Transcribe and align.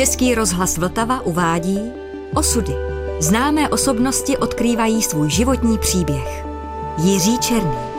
Český 0.00 0.34
rozhlas 0.34 0.78
Vltava 0.78 1.20
uvádí 1.20 1.78
Osudy. 2.34 2.72
Známé 3.18 3.68
osobnosti 3.68 4.36
odkrývají 4.36 5.02
svůj 5.02 5.30
životní 5.30 5.78
příběh. 5.78 6.44
Jiří 6.98 7.38
Černý. 7.38 7.89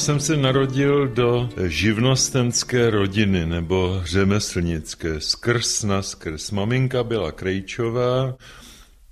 Jsem 0.00 0.20
se 0.20 0.36
narodil 0.36 1.08
do 1.08 1.48
živnostenské 1.66 2.90
rodiny 2.90 3.46
nebo 3.46 4.00
řemeslnické, 4.04 5.20
skrz 5.20 5.82
na 5.82 6.02
skrz. 6.02 6.50
Maminka 6.50 7.04
byla 7.04 7.32
Krejčová, 7.32 8.36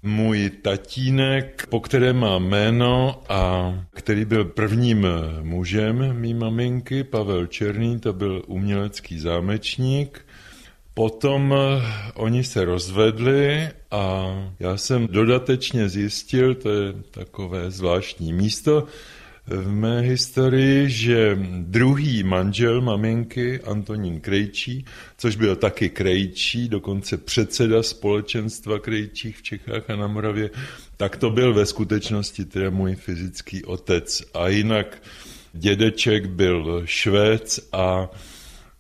můj 0.02 0.50
tatínek, 0.62 1.66
po 1.68 1.80
kterém 1.80 2.16
má 2.16 2.38
jméno 2.38 3.22
a 3.28 3.74
který 3.90 4.24
byl 4.24 4.44
prvním 4.44 5.06
mužem 5.42 6.12
mý 6.20 6.34
maminky, 6.34 7.04
Pavel 7.04 7.46
Černý, 7.46 8.00
to 8.00 8.12
byl 8.12 8.42
umělecký 8.46 9.18
zámečník. 9.18 10.26
Potom 10.94 11.54
oni 12.14 12.44
se 12.44 12.64
rozvedli 12.64 13.68
a 13.90 14.26
já 14.60 14.76
jsem 14.76 15.06
dodatečně 15.06 15.88
zjistil, 15.88 16.54
to 16.54 16.70
je 16.70 16.92
takové 17.10 17.70
zvláštní 17.70 18.32
místo, 18.32 18.86
v 19.50 19.70
mé 19.70 20.00
historii, 20.00 20.90
že 20.90 21.38
druhý 21.58 22.22
manžel 22.22 22.80
maminky, 22.80 23.60
Antonín 23.60 24.20
Krejčí, 24.20 24.84
což 25.16 25.36
byl 25.36 25.56
taky 25.56 25.88
Krejčí, 25.88 26.68
dokonce 26.68 27.16
předseda 27.16 27.82
společenstva 27.82 28.78
Krejčích 28.78 29.36
v 29.36 29.42
Čechách 29.42 29.90
a 29.90 29.96
na 29.96 30.06
Moravě, 30.06 30.50
tak 30.96 31.16
to 31.16 31.30
byl 31.30 31.54
ve 31.54 31.66
skutečnosti 31.66 32.44
teda 32.44 32.70
můj 32.70 32.94
fyzický 32.94 33.64
otec. 33.64 34.22
A 34.34 34.48
jinak 34.48 35.02
dědeček 35.52 36.26
byl 36.26 36.82
Švéc 36.84 37.68
a 37.72 38.10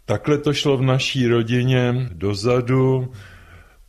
takhle 0.04 0.38
to 0.38 0.52
šlo 0.52 0.76
v 0.76 0.82
naší 0.82 1.26
rodině 1.26 2.08
dozadu. 2.12 3.12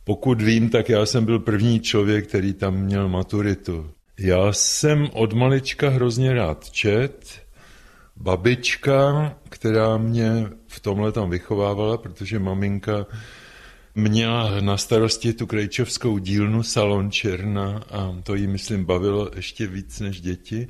Pokud 0.04 0.42
vím, 0.42 0.68
tak 0.68 0.88
já 0.88 1.06
jsem 1.06 1.24
byl 1.24 1.38
první 1.38 1.80
člověk, 1.80 2.28
který 2.28 2.52
tam 2.52 2.76
měl 2.76 3.08
maturitu. 3.08 3.90
Já 4.22 4.52
jsem 4.52 5.08
od 5.12 5.32
malička 5.32 5.88
hrozně 5.88 6.32
rád 6.32 6.70
čet. 6.70 7.42
Babička, 8.16 9.32
která 9.48 9.96
mě 9.96 10.50
v 10.66 10.80
tomhle 10.80 11.12
tam 11.12 11.30
vychovávala, 11.30 11.98
protože 11.98 12.38
maminka 12.38 13.06
měla 13.94 14.60
na 14.60 14.76
starosti 14.76 15.32
tu 15.32 15.46
krejčovskou 15.46 16.18
dílnu 16.18 16.62
Salon 16.62 17.10
Černa 17.10 17.82
a 17.90 18.16
to 18.22 18.34
jí, 18.34 18.46
myslím, 18.46 18.84
bavilo 18.84 19.30
ještě 19.36 19.66
víc 19.66 20.00
než 20.00 20.20
děti. 20.20 20.68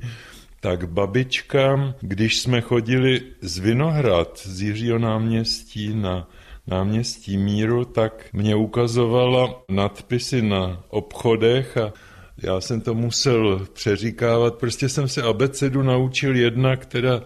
Tak 0.59 0.89
babička, 0.89 1.95
když 2.01 2.39
jsme 2.39 2.61
chodili 2.61 3.21
z 3.41 3.57
Vinohrad, 3.57 4.41
z 4.43 4.61
Jiřího 4.61 4.99
náměstí 4.99 5.95
na 5.95 6.29
náměstí 6.67 7.37
Míru, 7.37 7.85
tak 7.85 8.25
mě 8.33 8.55
ukazovala 8.55 9.63
nadpisy 9.69 10.41
na 10.41 10.83
obchodech 10.89 11.77
a 11.77 11.93
já 12.37 12.61
jsem 12.61 12.81
to 12.81 12.93
musel 12.93 13.67
přeříkávat, 13.73 14.55
prostě 14.55 14.89
jsem 14.89 15.07
se 15.07 15.21
abecedu 15.21 15.83
naučil 15.83 16.35
jednak 16.35 16.85
teda 16.85 17.21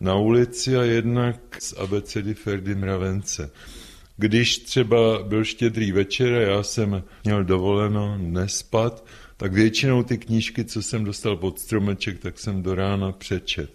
na 0.00 0.14
ulici 0.14 0.76
a 0.76 0.82
jednak 0.82 1.36
z 1.58 1.72
abecedy 1.72 2.34
Ferdy 2.34 2.74
Mravence. 2.74 3.50
Když 4.16 4.58
třeba 4.58 5.22
byl 5.22 5.44
štědrý 5.44 5.92
večer 5.92 6.34
a 6.34 6.40
já 6.40 6.62
jsem 6.62 7.02
měl 7.24 7.44
dovoleno 7.44 8.18
nespat, 8.18 9.04
tak 9.36 9.52
většinou 9.52 10.02
ty 10.02 10.18
knížky, 10.18 10.64
co 10.64 10.82
jsem 10.82 11.04
dostal 11.04 11.36
pod 11.36 11.58
stromeček, 11.58 12.18
tak 12.18 12.38
jsem 12.38 12.62
do 12.62 12.74
rána 12.74 13.12
přečet. 13.12 13.70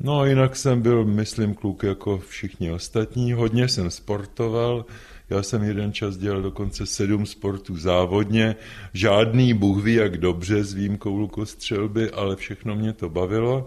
No 0.00 0.20
a 0.20 0.26
jinak 0.26 0.56
jsem 0.56 0.82
byl, 0.82 1.04
myslím, 1.04 1.54
kluk 1.54 1.82
jako 1.82 2.18
všichni 2.18 2.72
ostatní. 2.72 3.32
Hodně 3.32 3.68
jsem 3.68 3.90
sportoval, 3.90 4.84
já 5.30 5.42
jsem 5.42 5.62
jeden 5.62 5.92
čas 5.92 6.16
dělal 6.16 6.42
dokonce 6.42 6.86
sedm 6.86 7.26
sportů 7.26 7.76
závodně, 7.76 8.56
žádný 8.94 9.54
bůh 9.54 9.84
ví 9.84 9.94
jak 9.94 10.16
dobře 10.16 10.64
s 10.64 10.74
výjimkou 10.74 11.16
lukostřelby, 11.16 12.10
ale 12.10 12.36
všechno 12.36 12.76
mě 12.76 12.92
to 12.92 13.08
bavilo. 13.08 13.66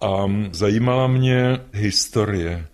A 0.00 0.24
zajímala 0.52 1.06
mě 1.06 1.60
historie. 1.72 2.66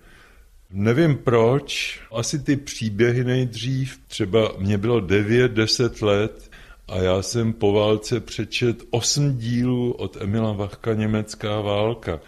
Nevím 0.71 1.17
proč, 1.17 2.01
asi 2.13 2.39
ty 2.39 2.57
příběhy 2.57 3.25
nejdřív, 3.25 3.99
třeba 4.07 4.53
mě 4.59 4.79
bylo 4.79 5.01
9-10 5.01 6.07
let 6.07 6.51
a 6.89 6.99
já 6.99 7.23
jsem 7.23 7.53
po 7.53 7.73
válce 7.73 8.21
přečet 8.21 8.83
osm 8.91 9.37
dílů 9.39 9.93
od 9.93 10.17
Emila 10.21 10.53
Vachka 10.53 10.95
Německá 10.95 11.61
válka. 11.61 12.21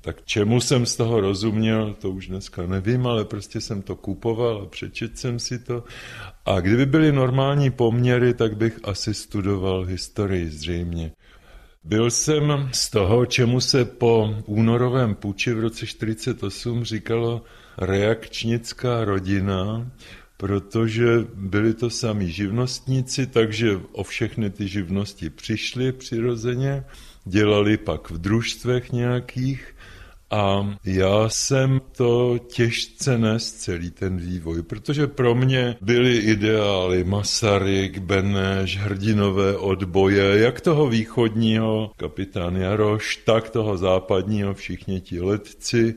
Tak 0.00 0.24
čemu 0.24 0.60
jsem 0.60 0.86
z 0.86 0.96
toho 0.96 1.20
rozuměl, 1.20 1.96
to 2.00 2.10
už 2.10 2.28
dneska 2.28 2.66
nevím, 2.66 3.06
ale 3.06 3.24
prostě 3.24 3.60
jsem 3.60 3.82
to 3.82 3.96
kupoval 3.96 4.62
a 4.62 4.66
přečet 4.66 5.18
jsem 5.18 5.38
si 5.38 5.58
to. 5.58 5.84
A 6.44 6.60
kdyby 6.60 6.86
byly 6.86 7.12
normální 7.12 7.70
poměry, 7.70 8.34
tak 8.34 8.56
bych 8.56 8.78
asi 8.84 9.14
studoval 9.14 9.84
historii 9.84 10.50
zřejmě. 10.50 11.12
Byl 11.84 12.10
jsem 12.10 12.68
z 12.72 12.90
toho, 12.90 13.26
čemu 13.26 13.60
se 13.60 13.84
po 13.84 14.34
únorovém 14.46 15.14
puči 15.14 15.52
v 15.52 15.60
roce 15.60 15.86
1948 15.86 16.84
říkalo 16.84 17.42
reakčnická 17.78 19.04
rodina, 19.04 19.90
protože 20.36 21.06
byli 21.34 21.74
to 21.74 21.90
sami 21.90 22.30
živnostníci, 22.30 23.26
takže 23.26 23.80
o 23.92 24.02
všechny 24.02 24.50
ty 24.50 24.68
živnosti 24.68 25.30
přišli 25.30 25.92
přirozeně, 25.92 26.84
dělali 27.24 27.76
pak 27.76 28.10
v 28.10 28.18
družstvech 28.18 28.92
nějakých 28.92 29.75
a 30.30 30.76
já 30.84 31.28
jsem 31.28 31.80
to 31.96 32.38
těžce 32.38 33.18
nes 33.18 33.52
celý 33.52 33.90
ten 33.90 34.16
vývoj, 34.16 34.62
protože 34.62 35.06
pro 35.06 35.34
mě 35.34 35.76
byly 35.80 36.16
ideály 36.16 37.04
Masaryk, 37.04 37.98
Beneš, 37.98 38.78
hrdinové 38.78 39.56
odboje, 39.56 40.38
jak 40.38 40.60
toho 40.60 40.88
východního, 40.88 41.90
kapitán 41.96 42.56
Jaroš, 42.56 43.16
tak 43.16 43.50
toho 43.50 43.76
západního, 43.76 44.54
všichni 44.54 45.00
ti 45.00 45.20
letci. 45.20 45.94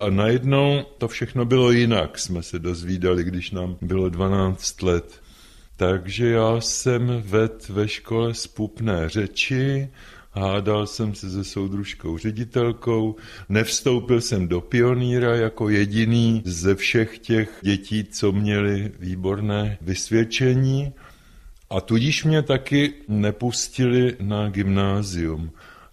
A 0.00 0.10
najednou 0.10 0.82
to 0.98 1.08
všechno 1.08 1.44
bylo 1.44 1.70
jinak, 1.70 2.18
jsme 2.18 2.42
se 2.42 2.58
dozvídali, 2.58 3.24
když 3.24 3.50
nám 3.50 3.76
bylo 3.80 4.08
12 4.08 4.82
let. 4.82 5.20
Takže 5.76 6.30
já 6.30 6.60
jsem 6.60 7.22
ved 7.26 7.68
ve 7.68 7.88
škole 7.88 8.34
spupné 8.34 9.08
řeči, 9.08 9.88
hádal 10.36 10.86
jsem 10.86 11.14
se 11.14 11.30
se 11.30 11.44
soudružkou 11.44 12.18
ředitelkou, 12.18 13.16
nevstoupil 13.48 14.20
jsem 14.20 14.48
do 14.48 14.60
pioníra 14.60 15.36
jako 15.36 15.68
jediný 15.68 16.42
ze 16.44 16.74
všech 16.74 17.18
těch 17.18 17.58
dětí, 17.62 18.04
co 18.04 18.32
měli 18.32 18.92
výborné 19.00 19.78
vysvědčení 19.80 20.92
a 21.70 21.80
tudíž 21.80 22.24
mě 22.24 22.42
taky 22.42 22.92
nepustili 23.08 24.16
na 24.20 24.48
gymnázium. 24.48 25.50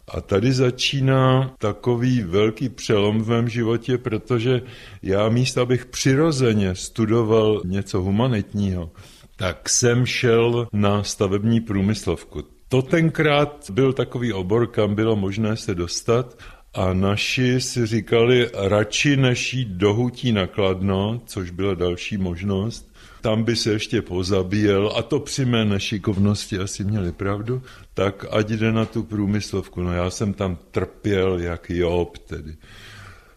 A 0.08 0.22
tady 0.22 0.54
začíná 0.54 1.54
takový 1.58 2.22
velký 2.24 2.70
přelom 2.70 3.22
v 3.22 3.30
mém 3.30 3.50
životě, 3.50 3.98
protože 3.98 4.62
já 5.02 5.30
místo, 5.30 5.62
abych 5.62 5.86
přirozeně 5.86 6.76
studoval 6.76 7.62
něco 7.66 8.02
humanitního, 8.02 8.92
tak 9.36 9.70
jsem 9.70 10.06
šel 10.06 10.68
na 10.74 11.04
stavební 11.04 11.62
průmyslovku. 11.62 12.53
To 12.74 12.82
tenkrát 12.82 13.70
byl 13.70 13.94
takový 13.94 14.34
obor, 14.34 14.68
kam 14.68 14.96
bylo 14.96 15.16
možné 15.16 15.58
se 15.58 15.76
dostat 15.76 16.38
a 16.74 16.94
naši 16.94 17.62
si 17.62 17.86
říkali, 17.86 18.50
radši 18.54 19.18
než 19.18 19.54
jít 19.54 19.68
do 19.68 19.94
hutí 19.94 20.32
nakladno, 20.32 21.22
což 21.26 21.50
byla 21.50 21.74
další 21.74 22.18
možnost, 22.18 22.94
tam 23.22 23.44
by 23.44 23.56
se 23.56 23.72
ještě 23.72 24.02
pozabíjel, 24.02 24.94
a 24.96 25.02
to 25.02 25.20
při 25.20 25.46
mé 25.46 25.66
nešikovnosti 25.66 26.60
asi 26.60 26.84
měli 26.84 27.12
pravdu, 27.12 27.62
tak 27.94 28.26
ať 28.32 28.50
jde 28.50 28.72
na 28.72 28.86
tu 28.86 29.04
průmyslovku. 29.04 29.84
No 29.84 29.94
já 29.94 30.10
jsem 30.10 30.34
tam 30.34 30.58
trpěl 30.72 31.40
jak 31.40 31.70
Job 31.70 32.18
tedy. 32.18 32.56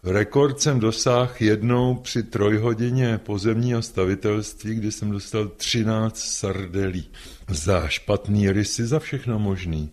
Rekord 0.03 0.61
jsem 0.61 0.79
dosáhl 0.79 1.31
jednou 1.39 1.95
při 1.95 2.23
trojhodině 2.23 3.17
pozemního 3.17 3.81
stavitelství, 3.81 4.75
kdy 4.75 4.91
jsem 4.91 5.11
dostal 5.11 5.47
13 5.47 6.19
sardelí 6.19 7.09
za 7.49 7.87
špatný 7.87 8.51
rysy, 8.51 8.85
za 8.85 8.99
všechno 8.99 9.39
možný. 9.39 9.89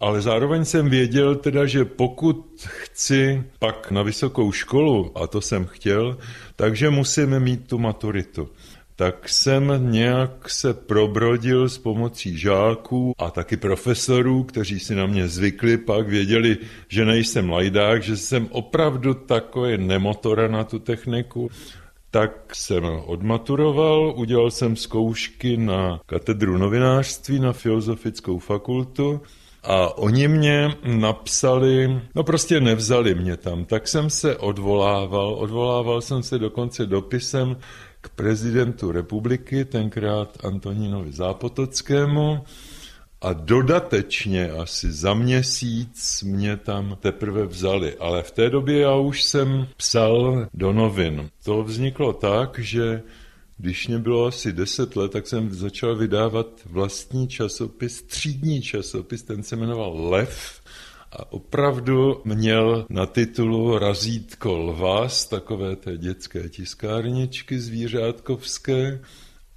Ale 0.00 0.22
zároveň 0.22 0.64
jsem 0.64 0.90
věděl 0.90 1.34
teda, 1.36 1.66
že 1.66 1.84
pokud 1.84 2.66
chci 2.66 3.44
pak 3.58 3.90
na 3.90 4.02
vysokou 4.02 4.52
školu, 4.52 5.18
a 5.18 5.26
to 5.26 5.40
jsem 5.40 5.64
chtěl, 5.64 6.18
takže 6.56 6.90
musím 6.90 7.40
mít 7.40 7.68
tu 7.68 7.78
maturitu 7.78 8.48
tak 8.96 9.28
jsem 9.28 9.90
nějak 9.90 10.50
se 10.50 10.74
probrodil 10.74 11.68
s 11.68 11.78
pomocí 11.78 12.38
žáků 12.38 13.12
a 13.18 13.30
taky 13.30 13.56
profesorů, 13.56 14.44
kteří 14.44 14.80
si 14.80 14.94
na 14.94 15.06
mě 15.06 15.28
zvykli, 15.28 15.76
pak 15.76 16.08
věděli, 16.08 16.56
že 16.88 17.04
nejsem 17.04 17.50
lajdák, 17.50 18.02
že 18.02 18.16
jsem 18.16 18.48
opravdu 18.50 19.14
takový 19.14 19.78
nemotora 19.78 20.48
na 20.48 20.64
tu 20.64 20.78
techniku. 20.78 21.50
Tak 22.12 22.56
jsem 22.56 22.84
odmaturoval, 23.06 24.14
udělal 24.16 24.50
jsem 24.50 24.76
zkoušky 24.76 25.56
na 25.56 26.00
katedru 26.06 26.58
novinářství 26.58 27.40
na 27.40 27.52
Filozofickou 27.52 28.38
fakultu 28.38 29.20
a 29.62 29.98
oni 29.98 30.28
mě 30.28 30.76
napsali, 30.84 32.00
no 32.14 32.24
prostě 32.24 32.60
nevzali 32.60 33.14
mě 33.14 33.36
tam, 33.36 33.64
tak 33.64 33.88
jsem 33.88 34.10
se 34.10 34.36
odvolával, 34.36 35.34
odvolával 35.34 36.00
jsem 36.00 36.22
se 36.22 36.38
dokonce 36.38 36.86
dopisem 36.86 37.56
k 38.00 38.08
prezidentu 38.08 38.92
republiky, 38.92 39.64
tenkrát 39.64 40.44
Antonínovi 40.44 41.12
Zápotockému, 41.12 42.40
a 43.22 43.32
dodatečně 43.32 44.50
asi 44.50 44.92
za 44.92 45.14
měsíc 45.14 46.22
mě 46.22 46.56
tam 46.56 46.96
teprve 47.00 47.46
vzali. 47.46 47.96
Ale 47.96 48.22
v 48.22 48.30
té 48.30 48.50
době 48.50 48.78
já 48.78 48.94
už 48.94 49.22
jsem 49.22 49.68
psal 49.76 50.46
do 50.54 50.72
novin. 50.72 51.30
To 51.44 51.62
vzniklo 51.62 52.12
tak, 52.12 52.58
že 52.58 53.02
když 53.58 53.88
mě 53.88 53.98
bylo 53.98 54.26
asi 54.26 54.52
deset 54.52 54.96
let, 54.96 55.12
tak 55.12 55.26
jsem 55.26 55.54
začal 55.54 55.96
vydávat 55.96 56.46
vlastní 56.66 57.28
časopis, 57.28 58.02
třídní 58.02 58.62
časopis, 58.62 59.22
ten 59.22 59.42
se 59.42 59.56
jmenoval 59.56 60.08
Lev 60.10 60.60
a 61.12 61.32
opravdu 61.32 62.20
měl 62.24 62.86
na 62.88 63.06
titulu 63.06 63.78
razítko 63.78 64.58
lva 64.58 65.08
z 65.08 65.26
takové 65.26 65.76
té 65.76 65.96
dětské 65.98 66.48
tiskárničky 66.48 67.60
zvířátkovské 67.60 69.00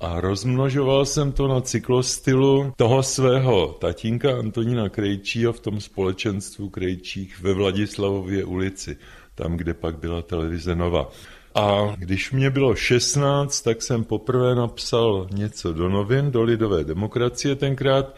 a 0.06 0.22
rozmnožoval 0.22 1.06
jsem 1.06 1.32
to 1.32 1.48
na 1.48 1.62
cyklostylu 1.62 2.74
toho 2.78 3.04
svého 3.04 3.78
tatínka 3.80 4.40
Antonína 4.40 4.90
Krejčího 4.90 5.54
v 5.54 5.60
tom 5.60 5.82
společenstvu 5.82 6.70
Krejčích 6.70 7.42
ve 7.42 7.54
Vladislavově 7.54 8.46
ulici, 8.46 8.98
tam, 9.36 9.58
kde 9.58 9.74
pak 9.74 9.98
byla 9.98 10.22
televize 10.22 10.76
Nova. 10.76 11.12
A 11.56 11.96
když 11.98 12.32
mě 12.32 12.50
bylo 12.50 12.76
16, 12.76 13.62
tak 13.62 13.82
jsem 13.82 14.04
poprvé 14.04 14.56
napsal 14.56 15.28
něco 15.32 15.74
do 15.74 15.90
novin, 15.90 16.32
do 16.32 16.44
Lidové 16.44 16.84
demokracie 16.84 17.56
tenkrát. 17.56 18.16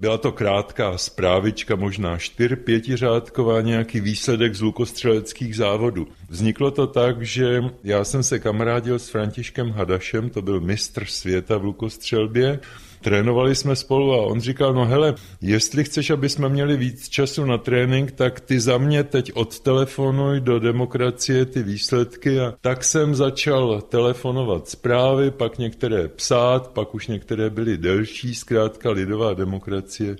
Byla 0.00 0.18
to 0.18 0.32
krátká 0.32 0.98
zprávička, 0.98 1.76
možná 1.76 2.18
čtyř, 2.18 2.52
pětiřádková, 2.64 3.60
nějaký 3.60 4.00
výsledek 4.00 4.54
z 4.54 4.62
lukostřeleckých 4.62 5.56
závodů. 5.56 6.08
Vzniklo 6.28 6.70
to 6.70 6.86
tak, 6.86 7.22
že 7.22 7.62
já 7.84 8.04
jsem 8.04 8.22
se 8.22 8.38
kamarádil 8.38 8.98
s 8.98 9.08
Františkem 9.08 9.70
Hadašem, 9.70 10.30
to 10.30 10.42
byl 10.42 10.60
mistr 10.60 11.04
světa 11.04 11.58
v 11.58 11.64
lukostřelbě, 11.64 12.60
Trénovali 13.00 13.54
jsme 13.54 13.76
spolu 13.76 14.12
a 14.12 14.26
on 14.26 14.40
říkal, 14.40 14.74
no 14.74 14.84
hele, 14.84 15.14
jestli 15.40 15.84
chceš, 15.84 16.10
aby 16.10 16.28
jsme 16.28 16.48
měli 16.48 16.76
víc 16.76 17.08
času 17.08 17.44
na 17.44 17.58
trénink, 17.58 18.12
tak 18.12 18.40
ty 18.40 18.60
za 18.60 18.78
mě 18.78 19.04
teď 19.04 19.32
odtelefonuj 19.34 20.40
do 20.40 20.58
demokracie 20.58 21.46
ty 21.46 21.62
výsledky. 21.62 22.40
A 22.40 22.54
tak 22.60 22.84
jsem 22.84 23.14
začal 23.14 23.80
telefonovat 23.80 24.68
zprávy, 24.68 25.30
pak 25.30 25.58
některé 25.58 26.08
psát, 26.08 26.68
pak 26.68 26.94
už 26.94 27.06
některé 27.06 27.50
byly 27.50 27.76
delší, 27.76 28.34
zkrátka 28.34 28.90
lidová 28.90 29.34
demokracie. 29.34 30.16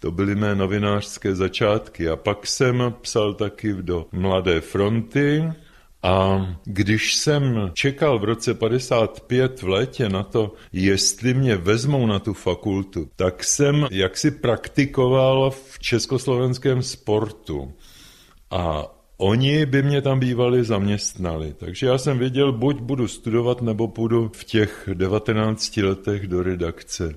To 0.00 0.10
byly 0.10 0.34
mé 0.34 0.54
novinářské 0.54 1.34
začátky. 1.34 2.08
A 2.08 2.16
pak 2.16 2.46
jsem 2.46 2.94
psal 3.00 3.34
taky 3.34 3.74
do 3.80 4.06
Mladé 4.12 4.60
fronty, 4.60 5.44
a 6.02 6.46
když 6.64 7.14
jsem 7.14 7.70
čekal 7.74 8.18
v 8.18 8.24
roce 8.24 8.54
55 8.54 9.62
v 9.62 9.68
létě 9.68 10.08
na 10.08 10.22
to, 10.22 10.54
jestli 10.72 11.34
mě 11.34 11.56
vezmou 11.56 12.06
na 12.06 12.18
tu 12.18 12.34
fakultu, 12.34 13.08
tak 13.16 13.44
jsem 13.44 13.86
jaksi 13.90 14.30
praktikoval 14.30 15.50
v 15.50 15.78
československém 15.78 16.82
sportu. 16.82 17.72
A 18.50 18.86
Oni 19.22 19.66
by 19.66 19.82
mě 19.82 20.02
tam 20.02 20.20
bývali 20.20 20.64
zaměstnali, 20.64 21.54
takže 21.58 21.86
já 21.86 21.98
jsem 21.98 22.18
věděl, 22.18 22.52
buď 22.52 22.80
budu 22.80 23.08
studovat, 23.08 23.62
nebo 23.62 23.88
půjdu 23.88 24.30
v 24.34 24.44
těch 24.44 24.88
19 24.94 25.76
letech 25.76 26.26
do 26.26 26.42
redakce. 26.42 27.14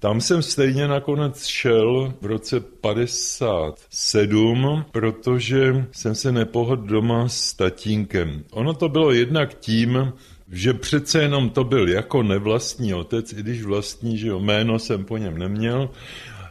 Tam 0.00 0.20
jsem 0.20 0.42
stejně 0.42 0.88
nakonec 0.88 1.46
šel 1.46 2.14
v 2.20 2.26
roce 2.26 2.60
57, 2.60 4.84
protože 4.92 5.86
jsem 5.92 6.14
se 6.14 6.32
nepohodl 6.32 6.86
doma 6.86 7.28
s 7.28 7.52
tatínkem. 7.52 8.44
Ono 8.50 8.74
to 8.74 8.88
bylo 8.88 9.12
jednak 9.12 9.54
tím, 9.54 10.12
že 10.50 10.74
přece 10.74 11.22
jenom 11.22 11.50
to 11.50 11.64
byl 11.64 11.88
jako 11.88 12.22
nevlastní 12.22 12.94
otec, 12.94 13.32
i 13.32 13.36
když 13.36 13.62
vlastní, 13.62 14.18
že 14.18 14.28
jo, 14.28 14.40
jméno 14.40 14.78
jsem 14.78 15.04
po 15.04 15.16
něm 15.16 15.38
neměl, 15.38 15.90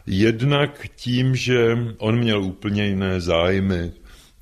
jednak 0.06 0.86
tím, 0.96 1.36
že 1.36 1.78
on 1.98 2.18
měl 2.18 2.44
úplně 2.44 2.86
jiné 2.86 3.20
zájmy. 3.20 3.92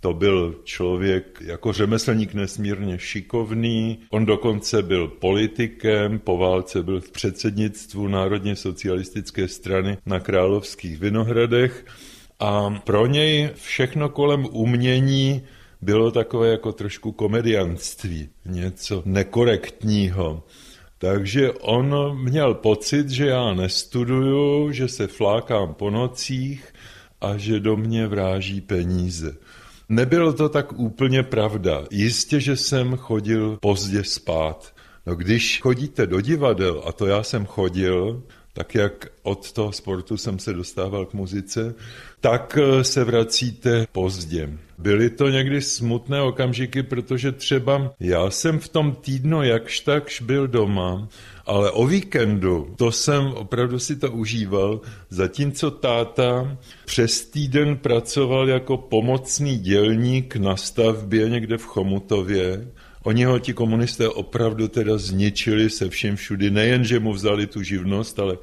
To 0.00 0.14
byl 0.14 0.60
člověk 0.64 1.38
jako 1.44 1.72
řemeslník 1.72 2.34
nesmírně 2.34 2.98
šikovný. 2.98 3.98
On 4.10 4.26
dokonce 4.26 4.82
byl 4.82 5.08
politikem, 5.08 6.18
po 6.18 6.36
válce 6.38 6.82
byl 6.82 7.00
v 7.00 7.10
předsednictvu 7.10 8.08
Národně 8.08 8.56
socialistické 8.56 9.48
strany 9.48 9.98
na 10.06 10.20
Královských 10.20 10.98
Vinohradech. 10.98 11.86
A 12.40 12.70
pro 12.84 13.06
něj 13.06 13.50
všechno 13.54 14.08
kolem 14.08 14.46
umění 14.50 15.42
bylo 15.82 16.10
takové 16.10 16.48
jako 16.48 16.72
trošku 16.72 17.12
komedianství, 17.12 18.28
něco 18.46 19.02
nekorektního. 19.04 20.42
Takže 20.98 21.52
on 21.52 22.18
měl 22.22 22.54
pocit, 22.54 23.10
že 23.10 23.26
já 23.26 23.54
nestuduju, 23.54 24.72
že 24.72 24.88
se 24.88 25.06
flákám 25.06 25.74
po 25.74 25.90
nocích 25.90 26.74
a 27.20 27.36
že 27.36 27.60
do 27.60 27.76
mě 27.76 28.06
vráží 28.06 28.60
peníze. 28.60 29.36
Nebylo 29.88 30.32
to 30.32 30.48
tak 30.48 30.72
úplně 30.72 31.22
pravda. 31.22 31.84
Jistě, 31.90 32.40
že 32.40 32.56
jsem 32.56 32.96
chodil 32.96 33.58
pozdě 33.60 34.04
spát. 34.04 34.74
No 35.06 35.14
když 35.14 35.60
chodíte 35.60 36.06
do 36.06 36.20
divadel, 36.20 36.82
a 36.86 36.92
to 36.92 37.06
já 37.06 37.22
jsem 37.22 37.46
chodil, 37.46 38.22
tak 38.58 38.74
jak 38.74 39.06
od 39.22 39.52
toho 39.52 39.72
sportu 39.72 40.16
jsem 40.16 40.38
se 40.38 40.52
dostával 40.52 41.06
k 41.06 41.14
muzice, 41.14 41.74
tak 42.20 42.58
eh, 42.62 42.84
se 42.84 43.04
vracíte 43.04 43.86
pozdě. 43.92 44.58
Byly 44.78 45.10
to 45.10 45.28
někdy 45.28 45.62
smutné 45.62 46.22
okamžiky, 46.22 46.82
protože 46.82 47.32
třeba 47.32 47.94
já 48.00 48.30
jsem 48.30 48.58
v 48.58 48.68
tom 48.68 48.96
týdnu 49.00 49.42
jakž 49.42 49.80
takž 49.80 50.20
byl 50.20 50.48
doma, 50.48 51.08
ale 51.46 51.70
o 51.70 51.86
víkendu, 51.86 52.74
to 52.76 52.92
jsem 52.92 53.26
opravdu 53.26 53.78
si 53.78 53.96
to 53.96 54.10
užíval, 54.10 54.80
zatímco 55.10 55.70
táta 55.70 56.58
přes 56.84 57.26
týden 57.26 57.76
pracoval 57.76 58.48
jako 58.48 58.76
pomocný 58.76 59.58
dělník 59.58 60.36
na 60.36 60.56
stavbě 60.56 61.28
někde 61.28 61.58
v 61.58 61.64
Chomutově, 61.64 62.66
Oni 63.02 63.24
ho 63.24 63.38
ti 63.38 63.52
komunisté 63.52 64.08
opravdu 64.08 64.68
teda 64.68 64.98
zničili 64.98 65.70
se 65.70 65.88
vším 65.88 66.16
všudy, 66.16 66.50
nejen, 66.50 66.84
že 66.84 67.00
mu 67.00 67.12
vzali 67.12 67.46
tu 67.46 67.62
živnost, 67.62 68.18
ale 68.18 68.38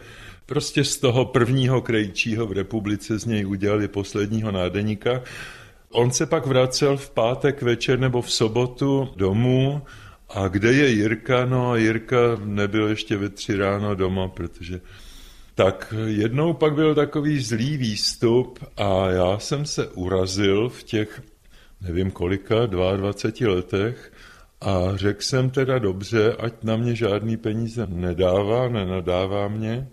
prostě 0.45 0.83
z 0.83 0.97
toho 0.97 1.25
prvního 1.25 1.81
krejčího 1.81 2.47
v 2.47 2.51
republice 2.51 3.19
z 3.19 3.25
něj 3.25 3.45
udělali 3.45 3.87
posledního 3.87 4.51
nádeníka. 4.51 5.21
On 5.89 6.11
se 6.11 6.25
pak 6.25 6.45
vracel 6.45 6.97
v 6.97 7.09
pátek 7.09 7.61
večer 7.61 7.99
nebo 7.99 8.21
v 8.21 8.31
sobotu 8.31 9.09
domů 9.15 9.81
a 10.29 10.47
kde 10.47 10.73
je 10.73 10.89
Jirka? 10.89 11.45
No 11.45 11.75
Jirka 11.75 12.17
nebyl 12.43 12.87
ještě 12.87 13.17
ve 13.17 13.29
tři 13.29 13.57
ráno 13.57 13.95
doma, 13.95 14.27
protože 14.27 14.81
tak 15.55 15.93
jednou 16.05 16.53
pak 16.53 16.73
byl 16.73 16.95
takový 16.95 17.39
zlý 17.39 17.77
výstup 17.77 18.59
a 18.77 19.09
já 19.09 19.39
jsem 19.39 19.65
se 19.65 19.87
urazil 19.87 20.69
v 20.69 20.83
těch, 20.83 21.21
nevím 21.81 22.11
kolika, 22.11 22.65
22 22.65 23.53
letech 23.53 24.11
a 24.65 24.97
řekl 24.97 25.21
jsem 25.21 25.49
teda 25.49 25.79
dobře, 25.79 26.35
ať 26.39 26.53
na 26.63 26.77
mě 26.77 26.95
žádný 26.95 27.37
peníze 27.37 27.87
nedává, 27.89 28.69
nenadává 28.69 29.47
mě 29.47 29.87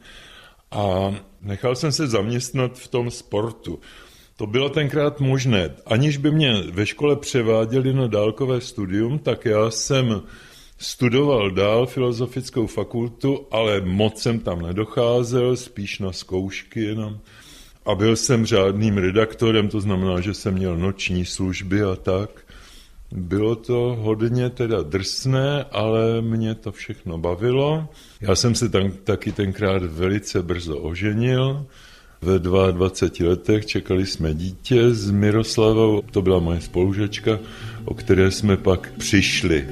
a 0.70 1.14
nechal 1.42 1.76
jsem 1.76 1.92
se 1.92 2.06
zaměstnat 2.06 2.78
v 2.78 2.88
tom 2.88 3.10
sportu. 3.10 3.80
To 4.36 4.46
bylo 4.46 4.68
tenkrát 4.68 5.20
možné. 5.20 5.70
Aniž 5.86 6.16
by 6.16 6.30
mě 6.30 6.62
ve 6.70 6.86
škole 6.86 7.16
převáděli 7.16 7.92
na 7.92 8.06
dálkové 8.06 8.60
studium, 8.60 9.18
tak 9.18 9.44
já 9.44 9.70
jsem 9.70 10.22
studoval 10.78 11.50
dál 11.50 11.86
filozofickou 11.86 12.66
fakultu, 12.66 13.46
ale 13.50 13.80
moc 13.80 14.22
jsem 14.22 14.40
tam 14.40 14.62
nedocházel, 14.62 15.56
spíš 15.56 15.98
na 15.98 16.12
zkoušky 16.12 16.80
jenom. 16.80 17.18
A 17.84 17.94
byl 17.94 18.16
jsem 18.16 18.46
řádným 18.46 18.98
redaktorem, 18.98 19.68
to 19.68 19.80
znamená, 19.80 20.20
že 20.20 20.34
jsem 20.34 20.54
měl 20.54 20.76
noční 20.76 21.24
služby 21.24 21.82
a 21.82 21.96
tak. 21.96 22.44
Bylo 23.12 23.56
to 23.56 23.96
hodně 24.00 24.50
teda 24.50 24.82
drsné, 24.82 25.64
ale 25.70 26.22
mě 26.22 26.54
to 26.54 26.72
všechno 26.72 27.18
bavilo. 27.18 27.88
Já 28.20 28.34
jsem 28.34 28.54
se 28.54 28.68
tam 28.68 28.90
taky 29.04 29.32
tenkrát 29.32 29.82
velice 29.82 30.42
brzo 30.42 30.78
oženil. 30.78 31.66
Ve 32.22 32.38
22 32.38 33.28
letech 33.28 33.66
čekali 33.66 34.06
jsme 34.06 34.34
dítě 34.34 34.90
s 34.90 35.10
Miroslavou, 35.10 36.02
to 36.10 36.22
byla 36.22 36.38
moje 36.38 36.60
spolužačka, 36.60 37.38
o 37.84 37.94
které 37.94 38.30
jsme 38.30 38.56
pak 38.56 38.92
přišli. 38.98 39.66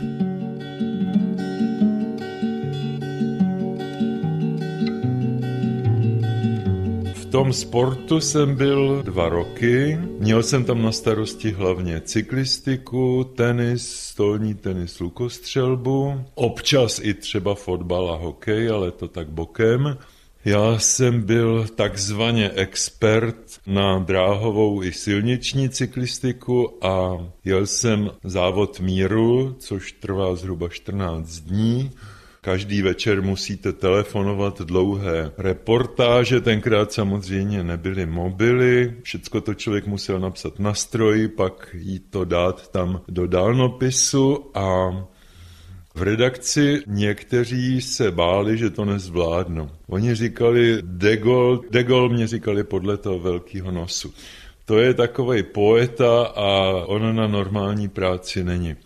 Tom 7.31 7.53
sportu 7.53 8.21
jsem 8.21 8.55
byl 8.55 9.03
dva 9.03 9.29
roky. 9.29 9.99
Měl 10.19 10.43
jsem 10.43 10.65
tam 10.65 10.83
na 10.83 10.93
starosti 10.93 11.51
hlavně 11.51 12.01
cyklistiku, 12.01 13.25
tenis, 13.35 13.91
stolní 13.91 14.55
tenis, 14.55 15.01
lukostřelbu, 15.01 16.25
občas 16.35 17.01
i 17.03 17.15
třeba 17.15 17.55
fotbal 17.55 18.11
a 18.11 18.17
hokej, 18.17 18.71
ale 18.71 18.91
to 18.91 19.09
tak 19.09 19.29
bokem. 19.29 19.99
Já 20.45 20.79
jsem 20.79 21.23
byl 21.23 21.67
takzvaně 21.75 22.51
expert 22.51 23.61
na 23.67 23.99
dráhovou 23.99 24.83
i 24.83 24.93
silniční 24.93 25.69
cyklistiku 25.69 26.85
a 26.85 27.27
jel 27.45 27.67
jsem 27.67 28.11
závod 28.25 28.81
míru, 28.81 29.57
což 29.59 29.93
trvá 29.93 30.35
zhruba 30.35 30.69
14 30.69 31.29
dní. 31.29 31.91
Každý 32.43 32.83
večer 32.83 33.23
musíte 33.23 33.73
telefonovat 33.73 34.61
dlouhé 34.61 35.33
reportáže, 35.39 36.41
tenkrát 36.41 36.93
samozřejmě 36.93 37.65
nebyly 37.65 38.07
mobily, 38.07 38.95
všecko 39.03 39.41
to 39.41 39.55
člověk 39.55 39.87
musel 39.87 40.21
napsat 40.21 40.59
na 40.59 40.75
stroji, 40.75 41.29
pak 41.29 41.77
jí 41.79 41.99
to 41.99 42.25
dát 42.25 42.69
tam 42.69 43.01
do 43.09 43.27
dálnopisu 43.27 44.51
a 44.55 44.91
v 45.95 46.03
redakci 46.03 46.83
někteří 46.87 47.81
se 47.81 48.11
báli, 48.11 48.59
že 48.59 48.71
to 48.71 48.85
nezvládnou. 48.85 49.71
Oni 49.87 50.15
říkali 50.15 50.79
de 50.83 51.17
Gaulle, 51.17 51.59
de 51.71 51.85
Gaulle 51.85 52.15
mě 52.15 52.27
říkali 52.27 52.65
podle 52.65 52.97
toho 52.97 53.19
velkého 53.19 53.71
nosu. 53.71 54.15
To 54.65 54.79
je 54.79 54.95
takový 54.95 55.43
poeta 55.43 56.23
a 56.23 56.71
on 56.87 57.17
na 57.17 57.27
normální 57.27 57.89
práci 57.89 58.45
není. 58.45 58.77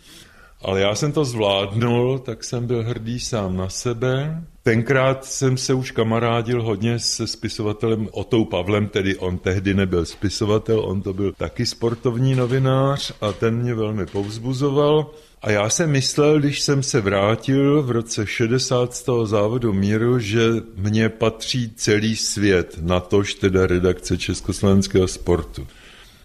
Ale 0.65 0.81
já 0.81 0.95
jsem 0.95 1.13
to 1.13 1.25
zvládnul, 1.25 2.19
tak 2.19 2.45
jsem 2.45 2.67
byl 2.67 2.85
hrdý 2.85 3.21
sám 3.21 3.57
na 3.57 3.69
sebe. 3.69 4.43
Tenkrát 4.63 5.25
jsem 5.25 5.57
se 5.57 5.75
už 5.75 5.91
kamarádil 5.91 6.63
hodně 6.63 6.99
se 6.99 7.27
spisovatelem 7.27 8.09
Otou 8.11 8.45
Pavlem, 8.45 8.89
tedy 8.89 9.17
on 9.17 9.39
tehdy 9.39 9.75
nebyl 9.75 10.05
spisovatel, 10.05 10.81
on 10.81 11.03
to 11.03 11.13
byl 11.13 11.33
taky 11.33 11.67
sportovní 11.67 12.35
novinář 12.35 13.13
a 13.21 13.33
ten 13.33 13.57
mě 13.57 13.75
velmi 13.75 14.07
povzbuzoval. 14.07 15.11
A 15.43 15.51
já 15.51 15.69
jsem 15.69 15.91
myslel, 15.91 16.41
když 16.41 16.61
jsem 16.61 16.83
se 16.83 17.01
vrátil 17.01 17.83
v 17.83 17.91
roce 17.91 18.27
60 18.27 18.95
z 18.95 19.03
toho 19.03 19.27
závodu 19.27 19.73
míru, 19.73 20.19
že 20.19 20.41
mně 20.77 21.09
patří 21.09 21.73
celý 21.77 22.17
svět, 22.17 22.79
natož 22.81 23.35
teda 23.35 23.67
redakce 23.67 24.19
Československého 24.19 25.09
sportu. 25.09 25.67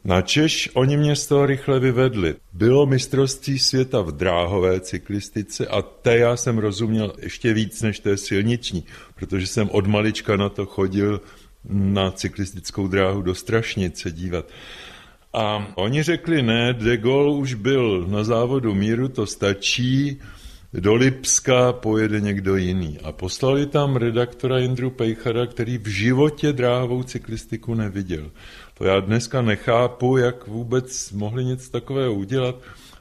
Na 0.04 0.22
Češ 0.22 0.70
oni 0.74 0.98
mě 0.98 1.16
z 1.16 1.28
toho 1.28 1.46
rychle 1.46 1.80
vyvedli. 1.80 2.36
Bylo 2.54 2.86
mistrovství 2.86 3.60
světa 3.60 4.02
v 4.02 4.12
dráhové 4.12 4.80
cyklistice 4.80 5.68
a 5.68 5.82
té 5.82 6.18
já 6.18 6.36
jsem 6.36 6.58
rozuměl 6.58 7.14
ještě 7.22 7.54
víc 7.54 7.82
než 7.82 8.00
té 8.00 8.18
silniční, 8.18 8.84
protože 9.16 9.48
jsem 9.48 9.70
od 9.70 9.88
malička 9.88 10.36
na 10.38 10.50
to 10.50 10.66
chodil 10.66 11.22
na 11.70 12.12
cyklistickou 12.12 12.88
dráhu 12.88 13.22
do 13.22 13.36
Strašnice 13.36 14.12
dívat. 14.12 14.46
A 15.34 15.68
oni 15.76 16.04
řekli, 16.04 16.42
ne, 16.42 16.74
de 16.74 16.98
Gaulle 16.98 17.38
už 17.38 17.54
byl 17.54 18.08
na 18.08 18.24
závodu 18.24 18.76
míru, 18.76 19.08
to 19.08 19.26
stačí, 19.26 20.20
do 20.74 20.96
Lipska 20.96 21.74
pojede 21.74 22.22
někdo 22.22 22.56
jiný. 22.56 22.98
A 23.04 23.12
poslali 23.12 23.66
tam 23.66 23.96
redaktora 23.96 24.58
Jindru 24.58 24.90
Pejchara, 24.90 25.46
který 25.46 25.78
v 25.78 25.88
životě 25.88 26.54
dráhovou 26.54 27.04
cyklistiku 27.04 27.74
neviděl. 27.74 28.32
To 28.74 28.86
já 28.86 29.00
dneska 29.00 29.42
nechápu, 29.42 30.18
jak 30.18 30.48
vůbec 30.48 31.12
mohli 31.12 31.46
něco 31.46 31.72
takového 31.72 32.14
udělat. 32.14 32.56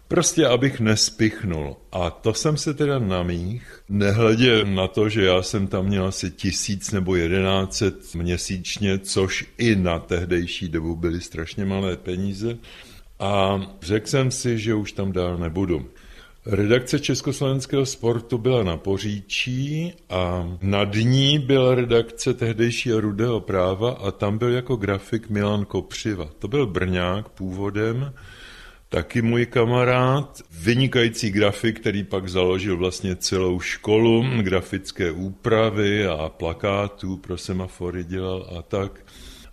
Prostě 0.09 0.47
abych 0.47 0.81
nespichnul. 0.81 1.77
A 1.93 2.11
to 2.11 2.35
jsem 2.35 2.57
se 2.57 2.75
teda 2.75 2.99
namích, 2.99 3.83
nehledě 3.89 4.65
na 4.65 4.89
to, 4.89 5.09
že 5.09 5.25
já 5.25 5.43
jsem 5.43 5.67
tam 5.67 5.87
měl 5.87 6.07
asi 6.07 6.31
tisíc 6.31 6.93
nebo 6.93 7.17
jedenácet 7.17 8.15
měsíčně, 8.15 8.99
což 8.99 9.47
i 9.59 9.77
na 9.77 9.99
tehdejší 9.99 10.69
dobu 10.69 10.97
byly 10.97 11.21
strašně 11.21 11.65
malé 11.65 11.97
peníze. 11.97 12.59
A 13.19 13.61
řekl 13.83 14.07
jsem 14.07 14.31
si, 14.31 14.59
že 14.59 14.75
už 14.75 14.93
tam 14.93 15.13
dál 15.13 15.39
nebudu. 15.39 15.87
Redakce 16.51 16.99
Československého 16.99 17.87
sportu 17.87 18.39
byla 18.39 18.63
na 18.63 18.77
Poříčí 18.77 19.93
a 20.11 20.53
nad 20.63 20.95
ní 20.95 21.39
byla 21.39 21.75
redakce 21.75 22.35
tehdejšího 22.35 23.01
Rudého 23.01 23.41
práva 23.41 23.91
a 23.91 24.11
tam 24.11 24.39
byl 24.39 24.49
jako 24.49 24.77
grafik 24.77 25.31
Milan 25.31 25.65
Kopřiva. 25.65 26.29
To 26.39 26.49
byl 26.49 26.67
Brňák 26.67 27.29
původem, 27.29 28.13
taky 28.89 29.23
můj 29.23 29.47
kamarád, 29.47 30.43
vynikající 30.51 31.31
grafik, 31.31 31.81
který 31.81 32.05
pak 32.05 32.29
založil 32.29 32.77
vlastně 32.77 33.17
celou 33.17 33.61
školu 33.61 34.25
grafické 34.43 35.13
úpravy 35.13 36.07
a 36.07 36.29
plakátů 36.29 37.17
pro 37.17 37.39
semafory 37.39 38.05
dělal 38.05 38.51
a 38.59 38.63
tak. 38.63 39.05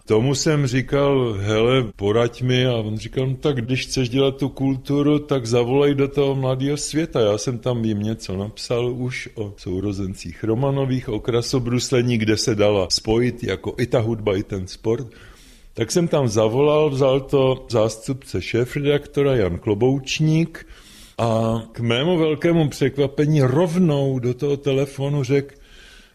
Tomu 0.08 0.36
jsem 0.36 0.68
říkal, 0.68 1.34
hele, 1.40 1.84
poraď 1.96 2.42
mi 2.42 2.66
a 2.66 2.74
on 2.74 2.98
říkal, 2.98 3.28
no 3.28 3.36
tak 3.36 3.62
když 3.62 3.82
chceš 3.82 4.10
dělat 4.10 4.38
tu 4.38 4.50
kulturu, 4.50 5.20
tak 5.20 5.46
zavolej 5.46 5.96
do 5.96 6.08
toho 6.08 6.36
mladého 6.36 6.78
světa. 6.78 7.20
Já 7.20 7.38
jsem 7.38 7.58
tam 7.58 7.86
jim 7.86 8.00
něco 8.00 8.38
napsal 8.38 8.92
už 8.92 9.30
o 9.36 9.54
sourozencích 9.58 10.44
Romanových, 10.44 11.10
o 11.10 11.20
krasobruslení, 11.20 12.18
kde 12.18 12.38
se 12.38 12.56
dala 12.56 12.88
spojit 12.90 13.44
jako 13.44 13.76
i 13.78 13.86
ta 13.86 14.00
hudba, 14.00 14.38
i 14.38 14.44
ten 14.44 14.68
sport. 14.68 15.08
Tak 15.74 15.92
jsem 15.92 16.08
tam 16.08 16.28
zavolal, 16.28 16.90
vzal 16.90 17.20
to 17.20 17.66
zástupce 17.70 18.42
šéf-redaktora 18.42 19.36
Jan 19.36 19.58
Kloboučník 19.58 20.68
a 21.18 21.62
k 21.72 21.80
mému 21.80 22.18
velkému 22.18 22.70
překvapení 22.70 23.42
rovnou 23.42 24.20
do 24.20 24.34
toho 24.34 24.58
telefonu 24.58 25.24
řekl, 25.24 25.56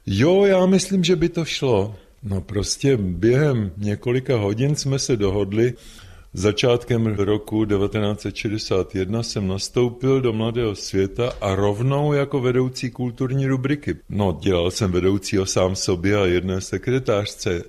jo, 0.07 0.45
já 0.45 0.67
myslím, 0.67 1.05
že 1.05 1.17
by 1.17 1.29
to 1.29 1.45
šlo. 1.45 1.95
No 2.23 2.41
prostě 2.41 2.97
během 2.97 3.73
několika 3.77 4.37
hodin 4.37 4.77
jsme 4.77 4.99
se 4.99 5.17
dohodli, 5.17 5.75
Začátkem 6.35 7.07
roku 7.07 7.65
1961 7.65 9.23
jsem 9.23 9.49
nastoupil 9.49 10.21
do 10.21 10.33
Mladého 10.33 10.75
světa 10.75 11.33
a 11.41 11.55
rovnou 11.55 12.13
jako 12.13 12.41
vedoucí 12.41 12.91
kulturní 12.91 13.47
rubriky. 13.47 13.97
No, 14.09 14.39
dělal 14.43 14.71
jsem 14.71 14.93
vedoucího 14.93 15.47
sám 15.47 15.77
sobě 15.77 16.17
a 16.17 16.27
jedné 16.27 16.61
sekretářce. 16.61 17.63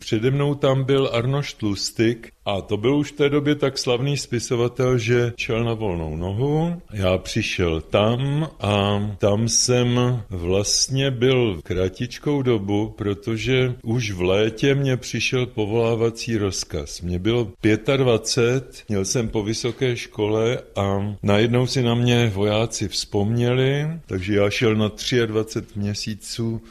Přede 0.00 0.30
mnou 0.30 0.54
tam 0.54 0.84
byl 0.84 1.10
Arnoš 1.12 1.52
Tlustik 1.52 2.32
a 2.44 2.60
to 2.60 2.76
byl 2.76 2.96
už 2.96 3.12
v 3.12 3.16
té 3.16 3.28
době 3.28 3.54
tak 3.54 3.78
slavný 3.78 4.16
spisovatel, 4.16 4.98
že 4.98 5.32
čel 5.36 5.64
na 5.64 5.74
volnou 5.74 6.16
nohu. 6.16 6.82
Já 6.92 7.18
přišel 7.18 7.80
tam 7.80 8.50
a 8.60 9.00
tam 9.18 9.48
jsem 9.48 10.00
vlastně 10.30 11.10
byl 11.10 11.60
kratičkou 11.62 12.42
dobu, 12.42 12.94
protože 12.98 13.74
už 13.82 14.10
v 14.10 14.22
létě 14.22 14.74
mě 14.74 14.96
přišel 14.96 15.46
povolávací 15.46 16.36
rozkaz. 16.36 17.00
Mě 17.00 17.18
bylo 17.18 17.52
25, 17.96 18.84
měl 18.88 19.04
jsem 19.04 19.28
po 19.28 19.42
vysoké 19.42 19.96
škole 19.96 20.58
a 20.76 21.16
najednou 21.22 21.66
si 21.66 21.82
na 21.82 21.94
mě 21.94 22.32
vojáci 22.34 22.88
vzpomněli, 22.88 23.86
takže 24.06 24.34
já 24.34 24.50
šel 24.50 24.76
na 24.76 24.90
23 25.26 25.78
měsíců 25.78 26.62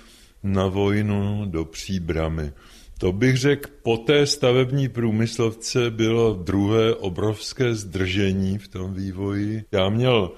na 0.43 0.67
vojnu 0.67 1.45
do 1.45 1.65
Příbramy. 1.65 2.51
To 3.00 3.12
bych 3.12 3.38
řekl, 3.38 3.70
po 3.84 3.98
té 3.98 4.25
stavební 4.25 4.89
průmyslovce 4.89 5.91
bylo 5.91 6.34
druhé 6.34 6.96
obrovské 6.96 7.75
zdržení 7.75 8.58
v 8.58 8.68
tom 8.68 8.94
vývoji. 8.94 9.63
Já 9.72 9.89
měl 9.89 10.32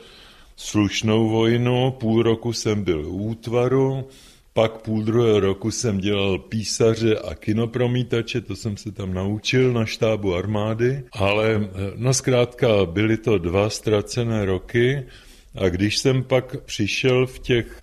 slušnou 0.55 1.29
vojnu, 1.29 1.91
půl 1.91 2.23
roku 2.23 2.53
jsem 2.53 2.83
byl 2.83 3.05
u 3.07 3.17
útvaru, 3.17 4.07
pak 4.53 4.81
půl 4.81 5.03
druhého 5.03 5.39
roku 5.39 5.71
jsem 5.71 5.97
dělal 5.97 6.39
písaře 6.39 7.19
a 7.19 7.35
kinopromítače, 7.35 8.41
to 8.41 8.55
jsem 8.55 8.77
se 8.77 8.91
tam 8.91 9.13
naučil 9.13 9.73
na 9.73 9.85
štábu 9.85 10.35
armády, 10.35 11.03
ale 11.11 11.69
no 11.95 12.13
zkrátka 12.13 12.85
byly 12.85 13.17
to 13.17 13.37
dva 13.37 13.69
ztracené 13.69 14.45
roky, 14.45 15.05
a 15.55 15.69
když 15.69 15.97
jsem 15.97 16.23
pak 16.23 16.61
přišel 16.61 17.27
v 17.27 17.39
těch 17.39 17.79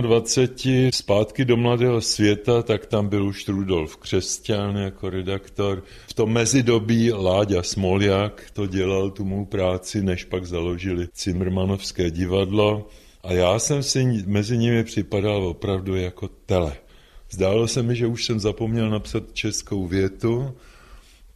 27 0.00 0.90
zpátky 0.94 1.44
do 1.44 1.56
Mladého 1.56 2.00
světa, 2.00 2.62
tak 2.62 2.86
tam 2.86 3.08
byl 3.08 3.26
už 3.26 3.48
Rudolf 3.48 3.96
Křesťan 3.96 4.76
jako 4.76 5.10
redaktor. 5.10 5.82
V 6.08 6.14
tom 6.14 6.32
mezidobí 6.32 7.12
Láďa 7.12 7.62
Smoljak 7.62 8.42
to 8.52 8.66
dělal 8.66 9.10
tu 9.10 9.24
mou 9.24 9.44
práci, 9.44 10.02
než 10.02 10.24
pak 10.24 10.46
založili 10.46 11.08
Cimrmanovské 11.12 12.10
divadlo. 12.10 12.88
A 13.22 13.32
já 13.32 13.58
jsem 13.58 13.82
si 13.82 14.24
mezi 14.26 14.58
nimi 14.58 14.84
připadal 14.84 15.46
opravdu 15.46 15.96
jako 15.96 16.28
tele. 16.28 16.76
Zdálo 17.30 17.68
se 17.68 17.82
mi, 17.82 17.96
že 17.96 18.06
už 18.06 18.24
jsem 18.24 18.40
zapomněl 18.40 18.90
napsat 18.90 19.22
českou 19.32 19.86
větu, 19.86 20.54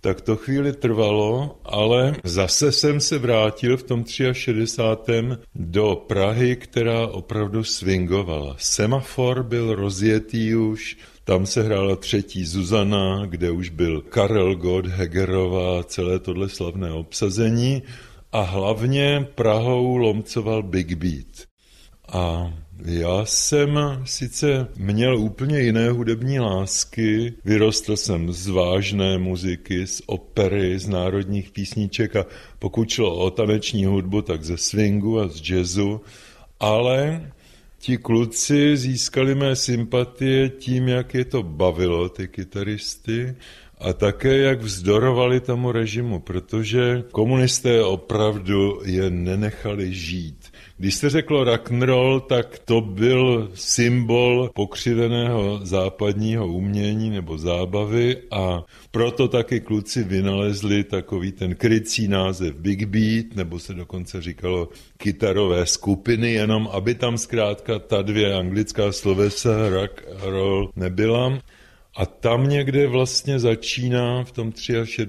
tak 0.01 0.21
to 0.21 0.37
chvíli 0.37 0.73
trvalo, 0.73 1.61
ale 1.65 2.17
zase 2.25 2.73
jsem 2.73 3.01
se 3.01 3.19
vrátil 3.19 3.77
v 3.77 3.83
tom 3.83 4.05
63. 4.33 5.13
do 5.55 6.05
Prahy, 6.07 6.57
která 6.57 7.07
opravdu 7.07 7.65
swingovala. 7.65 8.57
Semafor 8.59 9.43
byl 9.43 9.75
rozjetý 9.75 10.55
už, 10.55 10.97
tam 11.25 11.47
se 11.47 11.63
hrála 11.63 11.97
třetí 11.97 12.45
Zuzana, 12.45 13.27
kde 13.27 13.51
už 13.51 13.69
byl 13.69 14.01
Karel 14.01 14.57
Gott, 14.57 14.87
Hegerová, 14.87 15.85
celé 15.85 16.19
tohle 16.19 16.49
slavné 16.49 16.93
obsazení 16.93 17.83
a 18.33 18.41
hlavně 18.41 19.29
Prahou 19.35 19.97
lomcoval 19.97 20.63
Big 20.63 20.95
Beat. 20.95 21.51
A 22.13 22.53
já 22.85 23.25
jsem 23.25 23.79
sice 24.05 24.69
měl 24.77 25.19
úplně 25.19 25.61
jiné 25.61 25.91
hudební 25.91 26.41
lásky, 26.41 27.35
vyrostl 27.45 27.97
jsem 27.97 28.33
z 28.33 28.49
vážné 28.49 29.19
muziky, 29.19 29.87
z 29.87 30.03
opery, 30.07 30.79
z 30.79 30.89
národních 30.89 31.51
písniček 31.51 32.17
a 32.17 32.27
pokud 32.59 32.91
šlo 32.91 33.17
o 33.17 33.31
taneční 33.31 33.85
hudbu, 33.85 34.23
tak 34.23 34.45
ze 34.45 34.57
swingu 34.57 35.21
a 35.21 35.29
z 35.29 35.51
jazzu, 35.51 36.01
ale 36.61 37.31
ti 37.79 37.97
kluci 37.97 38.77
získali 38.77 39.35
mé 39.35 39.57
sympatie 39.57 40.49
tím, 40.49 40.89
jak 40.89 41.15
je 41.15 41.25
to 41.25 41.43
bavilo, 41.43 42.09
ty 42.09 42.29
kytaristy, 42.29 43.35
a 43.81 43.93
také 43.93 44.37
jak 44.37 44.63
vzdorovali 44.63 45.41
tomu 45.41 45.73
režimu, 45.73 46.21
protože 46.21 47.05
komunisté 47.13 47.85
opravdu 47.85 48.81
je 48.85 49.11
nenechali 49.11 49.95
žít. 49.95 50.40
Když 50.81 50.95
se 50.95 51.11
řeklo 51.11 51.45
rock'n'roll, 51.45 52.21
tak 52.21 52.59
to 52.59 52.81
byl 52.81 53.51
symbol 53.55 54.51
pokřiveného 54.55 55.61
západního 55.63 56.47
umění 56.47 57.11
nebo 57.11 57.39
zábavy 57.39 58.17
a 58.31 58.65
proto 58.91 59.29
taky 59.29 59.61
kluci 59.61 60.05
vynalezli 60.05 60.85
takový 60.85 61.33
ten 61.33 61.55
krycí 61.55 62.09
název 62.09 62.55
Big 62.55 62.85
Beat, 62.85 63.27
nebo 63.37 63.59
se 63.59 63.75
dokonce 63.75 64.23
říkalo 64.23 64.69
kytarové 64.97 65.67
skupiny, 65.67 66.33
jenom 66.33 66.69
aby 66.73 66.95
tam 66.95 67.19
zkrátka 67.19 67.79
ta 67.79 68.03
dvě 68.03 68.35
anglická 68.35 68.93
slovesa 68.93 69.69
rock 69.69 70.05
roll 70.21 70.71
nebyla. 70.77 71.39
A 71.97 72.07
tam 72.07 72.49
někde 72.49 72.87
vlastně 72.87 73.39
začíná 73.39 74.25
v 74.25 74.33
tom 74.33 74.53
63 74.85 75.07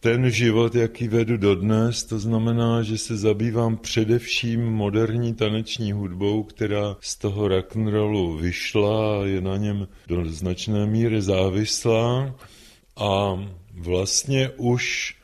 ten 0.00 0.30
život, 0.30 0.74
jaký 0.74 1.08
vedu 1.08 1.36
dodnes, 1.36 2.04
to 2.04 2.18
znamená, 2.18 2.82
že 2.82 2.98
se 2.98 3.16
zabývám 3.16 3.76
především 3.76 4.64
moderní 4.64 5.34
taneční 5.34 5.92
hudbou, 5.92 6.42
která 6.42 6.96
z 7.00 7.16
toho 7.16 7.48
rock'n'rollu 7.48 8.36
vyšla 8.36 9.20
a 9.20 9.24
je 9.24 9.40
na 9.40 9.56
něm 9.56 9.88
do 10.06 10.24
značné 10.24 10.86
míry 10.86 11.22
závislá. 11.22 12.34
A 12.96 13.44
vlastně 13.74 14.50
už 14.56 15.14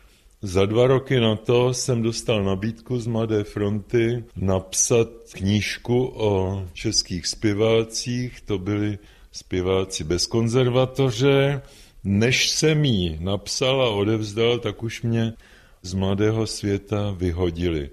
za 0.43 0.67
dva 0.67 0.87
roky 0.87 1.21
na 1.21 1.37
to 1.37 1.75
jsem 1.75 2.03
dostal 2.03 2.45
nabídku 2.45 3.01
z 3.01 3.07
Mladé 3.07 3.45
fronty 3.45 4.25
napsat 4.37 5.09
knížku 5.33 6.13
o 6.15 6.63
českých 6.73 7.27
zpěvácích. 7.27 8.41
To 8.41 8.59
byli 8.59 8.99
zpěváci 9.33 10.05
bez 10.05 10.27
konzervatoře, 10.27 11.63
než 12.05 12.51
jsem 12.51 12.85
ji 12.85 13.19
napsal 13.21 13.83
a 13.83 13.91
odevzdal, 13.91 14.59
tak 14.59 14.83
už 14.83 15.03
mě 15.03 15.33
z 15.83 15.95
mladého 15.95 16.47
světa 16.47 17.11
vyhodili. 17.11 17.91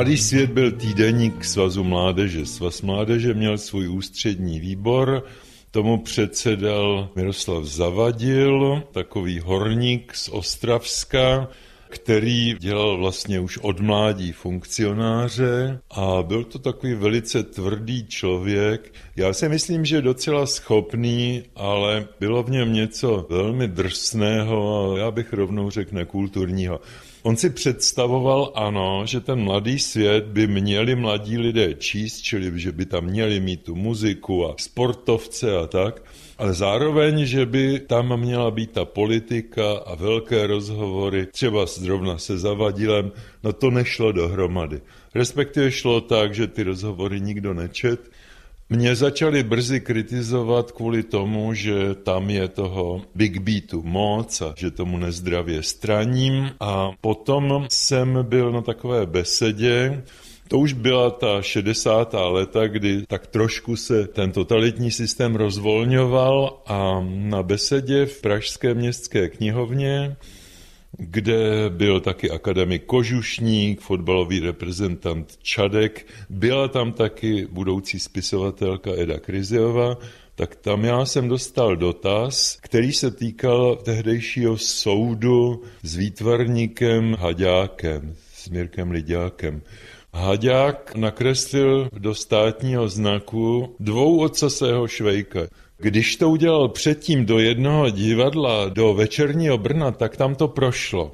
Mladý 0.00 0.16
svět 0.16 0.50
byl 0.50 0.72
týdeník 0.72 1.44
Svazu 1.44 1.84
mládeže. 1.84 2.46
Svaz 2.46 2.82
mládeže 2.82 3.34
měl 3.34 3.58
svůj 3.58 3.88
ústřední 3.88 4.60
výbor, 4.60 5.24
tomu 5.70 5.98
předsedal 5.98 7.08
Miroslav 7.16 7.64
Zavadil, 7.64 8.82
takový 8.92 9.40
horník 9.40 10.14
z 10.14 10.28
Ostravska, 10.28 11.48
který 11.88 12.54
dělal 12.58 12.98
vlastně 12.98 13.40
už 13.40 13.58
od 13.58 13.80
mládí 13.80 14.32
funkcionáře 14.32 15.80
a 15.90 16.22
byl 16.22 16.44
to 16.44 16.58
takový 16.58 16.94
velice 16.94 17.42
tvrdý 17.42 18.06
člověk. 18.06 18.94
Já 19.16 19.32
si 19.32 19.48
myslím, 19.48 19.84
že 19.84 20.02
docela 20.02 20.46
schopný, 20.46 21.42
ale 21.56 22.06
bylo 22.20 22.42
v 22.42 22.50
něm 22.50 22.72
něco 22.72 23.26
velmi 23.30 23.68
drsného 23.68 24.92
a 24.94 24.98
já 24.98 25.10
bych 25.10 25.32
rovnou 25.32 25.70
řekl 25.70 25.94
nekulturního. 25.94 26.80
On 27.22 27.36
si 27.36 27.50
představoval, 27.50 28.52
ano, 28.54 29.02
že 29.06 29.20
ten 29.20 29.40
mladý 29.40 29.78
svět 29.78 30.24
by 30.24 30.46
měli 30.46 30.94
mladí 30.94 31.38
lidé 31.38 31.74
číst, 31.74 32.20
čili 32.20 32.60
že 32.60 32.72
by 32.72 32.86
tam 32.86 33.04
měli 33.04 33.40
mít 33.40 33.62
tu 33.62 33.74
muziku 33.74 34.46
a 34.46 34.54
sportovce 34.58 35.56
a 35.56 35.66
tak, 35.66 36.02
ale 36.38 36.54
zároveň, 36.54 37.26
že 37.26 37.46
by 37.46 37.80
tam 37.80 38.20
měla 38.20 38.50
být 38.50 38.70
ta 38.70 38.84
politika 38.84 39.72
a 39.72 39.94
velké 39.94 40.46
rozhovory, 40.46 41.26
třeba 41.26 41.66
zrovna 41.66 42.18
se 42.18 42.38
Zavadilem, 42.38 43.12
no 43.44 43.52
to 43.52 43.70
nešlo 43.70 44.12
dohromady. 44.12 44.80
Respektive 45.14 45.70
šlo 45.70 46.00
tak, 46.00 46.34
že 46.34 46.46
ty 46.46 46.62
rozhovory 46.62 47.20
nikdo 47.20 47.54
nečet, 47.54 48.10
mě 48.70 48.96
začali 48.96 49.42
brzy 49.42 49.80
kritizovat 49.80 50.72
kvůli 50.72 51.02
tomu, 51.02 51.54
že 51.54 51.94
tam 51.94 52.30
je 52.30 52.48
toho 52.48 53.02
Big 53.14 53.38
Beatu 53.38 53.82
moc 53.82 54.42
a 54.42 54.54
že 54.56 54.70
tomu 54.70 54.98
nezdravě 54.98 55.62
straním. 55.62 56.50
A 56.60 56.90
potom 57.00 57.66
jsem 57.70 58.18
byl 58.22 58.52
na 58.52 58.62
takové 58.62 59.06
besedě, 59.06 60.02
to 60.48 60.58
už 60.58 60.72
byla 60.72 61.10
ta 61.10 61.42
60. 61.42 62.14
léta, 62.14 62.66
kdy 62.66 63.06
tak 63.06 63.26
trošku 63.26 63.76
se 63.76 64.06
ten 64.06 64.32
totalitní 64.32 64.90
systém 64.90 65.34
rozvolňoval 65.34 66.62
a 66.66 67.06
na 67.06 67.42
besedě 67.42 68.06
v 68.06 68.20
Pražské 68.20 68.74
městské 68.74 69.28
knihovně 69.28 70.16
kde 70.98 71.70
byl 71.70 72.00
taky 72.00 72.30
akademik 72.30 72.84
Kožušník, 72.84 73.80
fotbalový 73.80 74.40
reprezentant 74.40 75.36
Čadek, 75.42 76.06
byla 76.30 76.68
tam 76.68 76.92
taky 76.92 77.46
budoucí 77.50 78.00
spisovatelka 78.00 78.90
Eda 78.96 79.18
Kriziova, 79.18 79.98
tak 80.34 80.56
tam 80.56 80.84
já 80.84 81.04
jsem 81.04 81.28
dostal 81.28 81.76
dotaz, 81.76 82.58
který 82.60 82.92
se 82.92 83.10
týkal 83.10 83.76
tehdejšího 83.76 84.58
soudu 84.58 85.62
s 85.82 85.96
výtvarníkem 85.96 87.16
Haďákem, 87.18 88.14
s 88.34 88.48
Mirkem 88.48 88.90
Lidiákem. 88.90 89.62
Haďák 90.12 90.94
nakreslil 90.94 91.88
do 91.92 92.14
státního 92.14 92.88
znaku 92.88 93.76
dvou 93.80 94.20
ocasého 94.20 94.88
švejka. 94.88 95.40
Když 95.80 96.16
to 96.16 96.30
udělal 96.30 96.68
předtím 96.68 97.26
do 97.26 97.38
jednoho 97.38 97.90
divadla, 97.90 98.68
do 98.68 98.94
večerního 98.94 99.58
Brna, 99.58 99.90
tak 99.90 100.16
tam 100.16 100.34
to 100.34 100.48
prošlo. 100.48 101.12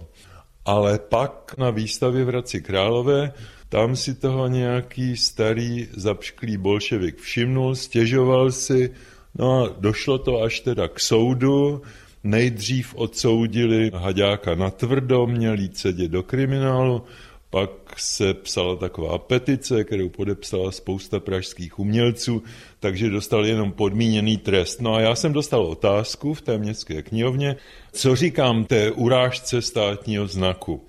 Ale 0.65 0.99
pak 0.99 1.55
na 1.59 1.71
výstavě 1.71 2.25
v 2.25 2.29
Hradci 2.29 2.61
Králové, 2.61 3.33
tam 3.69 3.97
si 3.97 4.15
toho 4.15 4.49
nějaký 4.49 5.17
starý 5.17 5.89
zapšklý 5.97 6.57
bolševik 6.57 7.19
všimnul, 7.19 7.75
stěžoval 7.75 8.53
si, 8.53 8.91
no 9.35 9.65
a 9.65 9.75
došlo 9.79 10.19
to 10.19 10.43
až 10.43 10.61
teda 10.61 10.89
k 10.89 11.01
soudu, 11.01 11.83
nejdřív 12.25 12.95
odsoudili 12.95 13.91
Haďáka 13.95 14.55
na 14.55 14.71
tvrdo, 14.71 15.27
měl 15.27 15.59
jít 15.59 15.79
sedět 15.79 16.09
do 16.09 16.23
kriminálu, 16.23 17.03
pak 17.51 17.71
se 18.01 18.35
psala 18.35 18.77
taková 18.77 19.19
petice, 19.19 19.85
kterou 19.85 20.09
podepsala 20.09 20.73
spousta 20.73 21.21
pražských 21.21 21.79
umělců, 21.79 22.43
takže 22.81 23.11
dostal 23.11 23.47
jenom 23.47 23.73
podmíněný 23.73 24.37
trest. 24.37 24.81
No 24.81 24.95
a 24.95 25.01
já 25.01 25.15
jsem 25.15 25.33
dostal 25.33 25.63
otázku 25.63 26.35
v 26.35 26.43
té 26.43 26.59
městské 26.59 27.03
knihovně, 27.03 27.57
co 27.93 28.17
říkám 28.17 28.65
té 28.65 28.91
urážce 28.91 29.63
státního 29.63 30.27
znaku. 30.27 30.83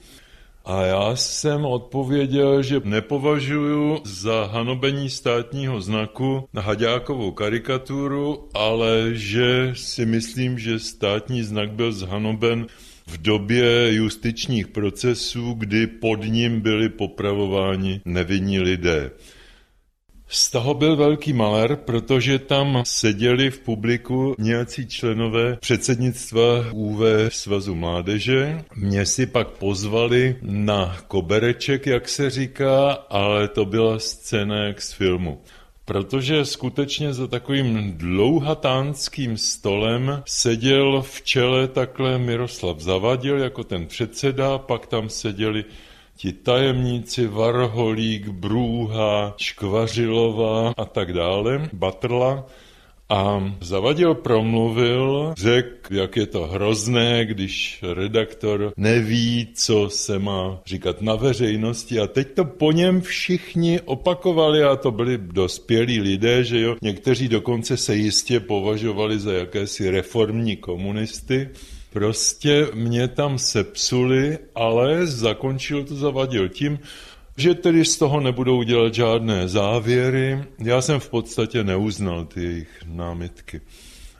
A 0.70 0.82
já 0.82 1.15
jsem 1.15 1.65
odpověděl, 1.65 2.63
že 2.63 2.82
nepovažuji 2.84 4.02
za 4.04 4.46
hanobení 4.46 5.10
státního 5.10 5.82
znaku 5.82 6.50
na 6.54 6.62
Haďákovou 6.62 7.32
karikaturu, 7.32 8.48
ale 8.54 9.10
že 9.13 9.72
si 9.76 10.06
myslím, 10.06 10.60
že 10.60 10.80
státní 10.80 11.43
znak 11.43 11.72
byl 11.72 11.91
zhanoben 11.91 12.67
v 13.08 13.17
době 13.22 13.93
justičních 13.93 14.67
procesů, 14.67 15.54
kdy 15.54 15.88
pod 15.88 16.24
ním 16.24 16.62
byli 16.62 16.89
popravováni 16.89 18.02
nevinní 18.06 18.60
lidé. 18.60 19.12
Z 20.30 20.52
toho 20.52 20.74
byl 20.74 20.96
velký 20.96 21.34
maler, 21.34 21.76
protože 21.76 22.39
tam 22.39 22.82
seděli 22.86 23.52
v 23.52 23.60
publiku 23.60 24.36
nějací 24.39 24.88
členové 24.88 25.58
předsednictva 25.62 26.72
UV 26.72 27.00
Svazu 27.30 27.76
mládeže. 27.76 28.63
Mě 28.76 29.06
si 29.06 29.26
pak 29.26 29.48
pozvali 29.48 30.36
na 30.41 30.98
kobereček, 31.08 31.88
jak 31.88 32.10
se 32.10 32.30
říká, 32.30 32.91
ale 32.91 33.48
to 33.48 33.65
byla 33.65 34.00
scéna 34.00 34.56
jak 34.56 34.82
z 34.82 34.93
filmu. 34.93 35.41
Protože 35.88 36.45
skutečně 36.45 37.13
za 37.13 37.28
takovým 37.28 37.97
dlouhatánským 37.97 39.38
stolem 39.38 40.23
seděl 40.26 41.02
v 41.02 41.21
čele 41.21 41.67
takhle 41.67 42.17
Miroslav 42.17 42.80
Zavadil 42.80 43.38
jako 43.38 43.63
ten 43.63 43.88
předseda, 43.88 44.58
pak 44.58 44.88
tam 44.88 45.10
seděli 45.10 45.65
ti 46.15 46.34
tajemníci 46.34 47.28
Varholík, 47.28 48.28
Brůha, 48.28 49.34
Škvařilova 49.38 50.73
a 50.78 50.86
tak 50.86 51.13
dále, 51.13 51.69
Batrla, 51.73 52.45
a 53.10 53.54
Zavadil 53.62 54.15
promluvil, 54.15 55.34
řekl, 55.38 55.96
jak 55.96 56.15
je 56.15 56.26
to 56.26 56.48
hrozné, 56.48 57.26
když 57.26 57.84
redaktor 57.93 58.74
neví, 58.78 59.48
co 59.54 59.89
se 59.89 60.20
má 60.20 60.62
říkat 60.65 61.02
na 61.02 61.15
veřejnosti. 61.15 62.00
A 62.00 62.08
teď 62.08 62.28
to 62.34 62.46
po 62.46 62.72
něm 62.72 63.02
všichni 63.02 63.82
opakovali 63.82 64.63
a 64.63 64.76
to 64.76 64.91
byli 64.91 65.17
dospělí 65.17 66.00
lidé, 66.00 66.43
že 66.43 66.62
jo. 66.62 66.76
Někteří 66.82 67.28
dokonce 67.28 67.78
se 67.78 67.96
jistě 67.96 68.39
považovali 68.39 69.20
za 69.20 69.34
jakési 69.34 69.89
reformní 69.89 70.58
komunisty. 70.58 71.50
Prostě 71.93 72.67
mě 72.74 73.08
tam 73.08 73.38
sepsuli, 73.38 74.38
ale 74.56 75.08
zakončil 75.08 75.84
to 75.84 75.96
Zavadil 75.96 76.50
tím, 76.50 76.80
že 77.38 77.56
tedy 77.56 77.86
z 77.86 77.97
toho 77.97 78.19
nebudou 78.19 78.63
dělat 78.63 78.93
žádné 78.93 79.47
závěry. 79.47 80.43
Já 80.60 80.82
jsem 80.82 81.00
v 81.00 81.10
podstatě 81.10 81.63
neuznal 81.63 82.26
ty 82.26 82.43
jejich 82.43 82.84
námitky. 82.86 83.62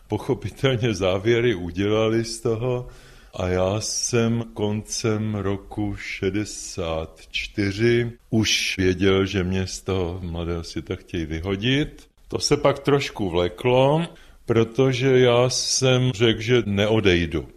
Pochopitelně 0.08 0.94
závěry 0.94 1.56
udělali 1.56 2.24
z 2.24 2.40
toho 2.40 2.88
a 3.34 3.48
já 3.48 3.82
jsem 3.82 4.44
koncem 4.54 5.36
roku 5.36 5.96
64 5.96 8.12
už 8.30 8.76
věděl, 8.78 9.26
že 9.26 9.44
mě 9.44 9.68
z 9.68 9.82
toho 9.82 10.20
mladého 10.24 10.64
světa 10.64 10.96
chtějí 10.96 11.26
vyhodit. 11.26 12.08
To 12.28 12.40
se 12.40 12.58
pak 12.58 12.80
trošku 12.80 13.30
vleklo, 13.30 14.06
protože 14.46 15.20
já 15.20 15.50
jsem 15.50 16.12
řekl, 16.12 16.42
že 16.42 16.64
neodejdu 16.66 17.48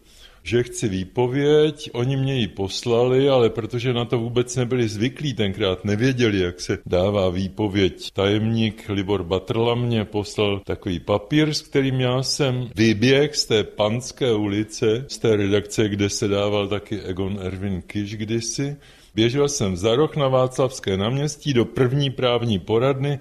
že 0.43 0.63
chci 0.63 0.89
výpověď, 0.89 1.91
oni 1.93 2.17
mě 2.17 2.35
ji 2.35 2.49
poslali, 2.49 3.29
ale 3.29 3.51
protože 3.51 3.93
na 3.93 4.05
to 4.05 4.19
vůbec 4.19 4.57
nebyli 4.57 4.89
zvyklí 4.89 5.35
tenkrát, 5.35 5.85
nevěděli, 5.85 6.41
jak 6.41 6.61
se 6.61 6.79
dává 6.87 7.29
výpověď. 7.31 8.11
Tajemník 8.13 8.89
Libor 8.89 9.25
Batrla 9.25 9.75
mě 9.75 10.05
poslal 10.05 10.61
takový 10.65 11.01
papír, 11.01 11.55
s 11.55 11.63
kterým 11.63 12.01
já 12.01 12.23
jsem 12.23 12.69
vyběh 12.75 13.37
z 13.37 13.47
té 13.47 13.65
Panské 13.65 14.33
ulice, 14.35 15.05
z 15.09 15.19
té 15.19 15.37
redakce, 15.37 15.89
kde 15.89 16.09
se 16.09 16.29
dával 16.29 16.69
taky 16.69 17.01
Egon 17.01 17.39
Erwin 17.43 17.83
Kiš 17.83 18.17
kdysi. 18.17 18.77
Běžel 19.15 19.49
jsem 19.49 19.77
za 19.77 19.97
rok 19.97 20.17
na 20.17 20.29
Václavské 20.29 20.97
náměstí 20.97 21.55
do 21.55 21.65
první 21.65 22.11
právní 22.11 22.59
poradny, 22.59 23.19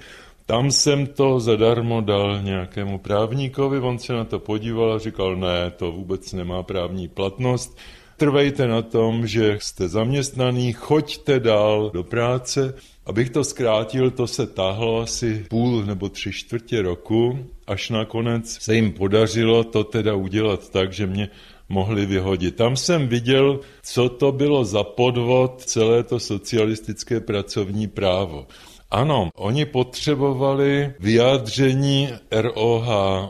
tam 0.50 0.72
jsem 0.72 1.08
to 1.08 1.40
zadarmo 1.40 2.02
dal 2.02 2.42
nějakému 2.42 2.98
právníkovi, 2.98 3.80
on 3.80 4.00
se 4.00 4.14
na 4.14 4.26
to 4.26 4.40
podíval 4.40 4.94
a 4.94 5.00
říkal, 5.00 5.36
ne, 5.36 5.72
to 5.78 5.92
vůbec 5.92 6.34
nemá 6.34 6.64
právní 6.64 7.08
platnost. 7.08 7.78
Trvejte 8.18 8.68
na 8.68 8.82
tom, 8.82 9.28
že 9.28 9.58
jste 9.62 9.88
zaměstnaný, 9.88 10.74
choďte 10.74 11.40
dál 11.40 11.92
do 11.94 12.04
práce. 12.04 12.74
Abych 13.06 13.30
to 13.30 13.44
zkrátil, 13.44 14.12
to 14.12 14.28
se 14.28 14.48
tahlo 14.48 15.02
asi 15.02 15.46
půl 15.50 15.86
nebo 15.86 16.10
tři 16.10 16.32
čtvrtě 16.32 16.82
roku, 16.82 17.40
až 17.68 17.90
nakonec 17.90 18.58
se 18.62 18.76
jim 18.76 18.92
podařilo 18.92 19.64
to 19.64 19.84
teda 19.84 20.16
udělat 20.16 20.70
tak, 20.70 20.94
že 20.94 21.08
mě 21.08 21.30
mohli 21.70 22.06
vyhodit. 22.06 22.56
Tam 22.56 22.76
jsem 22.76 23.08
viděl, 23.08 23.60
co 23.84 24.10
to 24.10 24.32
bylo 24.32 24.66
za 24.66 24.84
podvod 24.84 25.62
celé 25.62 26.04
to 26.04 26.20
socialistické 26.20 27.20
pracovní 27.20 27.88
právo. 27.88 28.48
Ano, 28.92 29.30
oni 29.36 29.66
potřebovali 29.66 30.94
vyjádření 31.00 32.10
ROH 32.32 32.88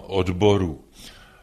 odborů. 0.07 0.81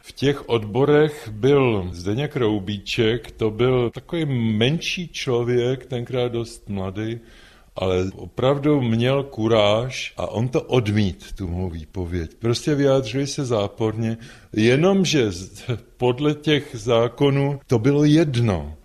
V 0.01 0.11
těch 0.11 0.49
odborech 0.49 1.29
byl 1.31 1.89
Zdeněk 1.91 2.35
Roubíček, 2.35 3.31
to 3.31 3.51
byl 3.51 3.89
takový 3.89 4.25
menší 4.57 5.07
člověk, 5.07 5.85
tenkrát 5.85 6.31
dost 6.31 6.69
mladý, 6.69 7.19
ale 7.75 8.11
opravdu 8.15 8.81
měl 8.81 9.23
kuráž 9.23 10.13
a 10.17 10.27
on 10.27 10.47
to 10.47 10.61
odmít, 10.61 11.25
tu 11.35 11.47
mou 11.47 11.69
výpověď. 11.69 12.31
Prostě 12.39 12.75
vyjádřili 12.75 13.27
se 13.27 13.45
záporně, 13.45 14.17
jenomže 14.53 15.29
podle 15.97 16.33
těch 16.33 16.69
zákonů 16.73 17.59
to 17.67 17.79
bylo 17.79 18.03
jedno 18.03 18.77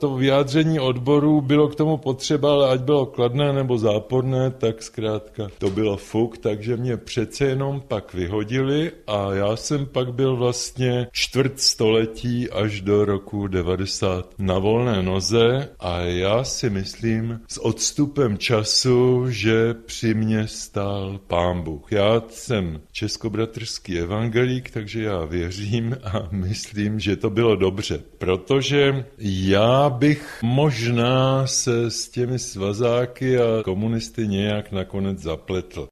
to 0.00 0.14
vyjádření 0.14 0.80
odborů 0.80 1.40
bylo 1.40 1.68
k 1.68 1.74
tomu 1.74 1.96
potřeba, 1.96 2.52
ale 2.52 2.68
ať 2.68 2.80
bylo 2.80 3.06
kladné 3.06 3.52
nebo 3.52 3.78
záporné, 3.78 4.50
tak 4.50 4.82
zkrátka 4.82 5.48
to 5.58 5.70
bylo 5.70 5.96
fuk, 5.96 6.38
takže 6.38 6.76
mě 6.76 6.96
přece 6.96 7.44
jenom 7.44 7.82
pak 7.88 8.14
vyhodili 8.14 8.92
a 9.06 9.32
já 9.32 9.56
jsem 9.56 9.86
pak 9.86 10.14
byl 10.14 10.36
vlastně 10.36 11.06
čtvrt 11.12 11.60
století 11.60 12.50
až 12.50 12.80
do 12.80 13.04
roku 13.04 13.46
90 13.46 14.34
na 14.38 14.58
volné 14.58 15.02
noze 15.02 15.68
a 15.80 15.98
já 16.00 16.44
si 16.44 16.70
myslím 16.70 17.40
s 17.48 17.64
odstupem 17.64 18.38
času, 18.38 19.24
že 19.28 19.74
při 19.74 20.14
mě 20.14 20.48
stál 20.48 21.20
pán 21.26 21.62
Bůh. 21.62 21.92
Já 21.92 22.22
jsem 22.28 22.80
českobratrský 22.92 23.98
evangelík, 23.98 24.70
takže 24.70 25.02
já 25.02 25.24
věřím 25.24 25.96
a 26.04 26.28
myslím, 26.30 27.00
že 27.00 27.16
to 27.16 27.30
bylo 27.30 27.56
dobře, 27.56 28.00
protože 28.18 29.04
já 29.18 29.89
bych 29.90 30.40
možná 30.42 31.46
se 31.46 31.90
s 31.90 32.08
těmi 32.08 32.38
svazáky 32.38 33.38
a 33.38 33.62
komunisty 33.64 34.28
nějak 34.28 34.72
nakonec 34.72 35.18
zapletl. 35.18 35.88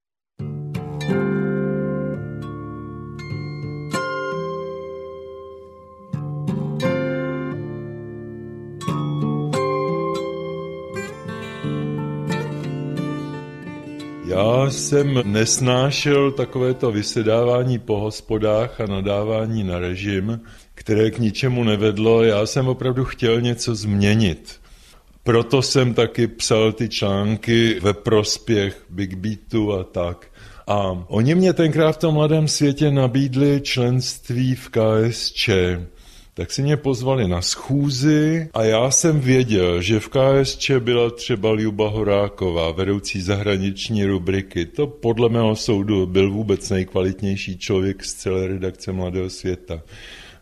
Jsem 14.71 15.23
nesnášel 15.25 16.33
takovéto 16.33 16.93
vysedávání 16.93 17.79
po 17.79 17.99
hospodách 17.99 18.81
a 18.81 18.87
nadávání 18.87 19.65
na 19.65 19.79
režim, 19.79 20.41
které 20.75 21.11
k 21.11 21.19
ničemu 21.19 21.65
nevedlo. 21.65 22.23
Já 22.23 22.47
jsem 22.47 22.69
opravdu 22.69 23.05
chtěl 23.05 23.41
něco 23.41 23.75
změnit. 23.75 24.61
Proto 25.23 25.63
jsem 25.63 25.95
taky 25.95 26.27
psal 26.27 26.73
ty 26.73 26.89
články 26.89 27.81
ve 27.81 27.93
prospěch 27.93 28.85
Big 28.91 29.15
Beatu 29.15 29.73
a 29.73 29.85
tak. 29.85 30.27
A 30.67 31.05
oni 31.09 31.35
mě 31.35 31.53
tenkrát 31.53 31.93
v 31.93 31.99
tom 31.99 32.15
mladém 32.15 32.49
světě 32.49 32.91
nabídli 32.91 33.61
členství 33.61 34.55
v 34.55 34.69
KSČ 34.69 35.51
tak 36.39 36.53
si 36.53 36.63
mě 36.63 36.77
pozvali 36.77 37.29
na 37.29 37.43
schůzi 37.43 38.49
a 38.55 38.65
já 38.65 38.91
jsem 38.91 39.21
věděl, 39.21 39.83
že 39.83 40.01
v 40.01 40.09
KSČ 40.09 40.71
byla 40.79 41.11
třeba 41.11 41.53
Ljuba 41.53 41.89
Horáková, 41.89 42.71
vedoucí 42.71 43.21
zahraniční 43.21 44.05
rubriky. 44.05 44.67
To 44.67 44.87
podle 44.87 45.29
mého 45.29 45.57
soudu 45.57 46.07
byl 46.07 46.31
vůbec 46.31 46.71
nejkvalitnější 46.71 47.59
člověk 47.59 48.05
z 48.05 48.15
celé 48.15 48.47
redakce 48.47 48.93
Mladého 48.93 49.31
světa. 49.31 49.83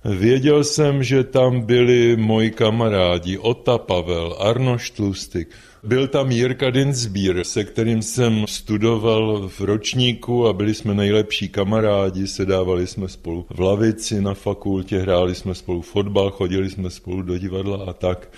Věděl 0.05 0.65
jsem, 0.65 1.03
že 1.03 1.25
tam 1.25 1.61
byli 1.61 2.17
moji 2.17 2.51
kamarádi 2.51 3.39
Ota 3.39 3.79
Pavel, 3.79 4.37
Arno 4.41 4.79
Štlustik, 4.79 5.49
byl 5.87 6.09
tam 6.09 6.31
Jirka 6.31 6.71
Dinsbír, 6.71 7.45
se 7.45 7.65
kterým 7.65 8.03
jsem 8.03 8.45
studoval 8.49 9.49
v 9.49 9.61
ročníku 9.61 10.47
a 10.47 10.53
byli 10.53 10.75
jsme 10.75 10.95
nejlepší 10.95 11.49
kamarádi, 11.49 12.27
sedávali 12.27 12.87
jsme 12.87 13.09
spolu 13.09 13.47
v 13.51 13.61
lavici 13.61 14.21
na 14.21 14.35
fakultě, 14.35 14.99
hráli 14.99 15.35
jsme 15.35 15.55
spolu 15.55 15.83
fotbal, 15.83 16.31
chodili 16.31 16.71
jsme 16.71 16.91
spolu 16.91 17.23
do 17.23 17.39
divadla 17.39 17.85
a 17.87 17.93
tak. 17.93 18.29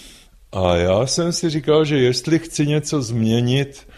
A 0.52 0.76
já 0.76 1.06
jsem 1.06 1.32
si 1.32 1.50
říkal, 1.50 1.84
že 1.84 1.98
jestli 1.98 2.38
chci 2.38 2.66
něco 2.66 3.02
změnit, 3.02 3.88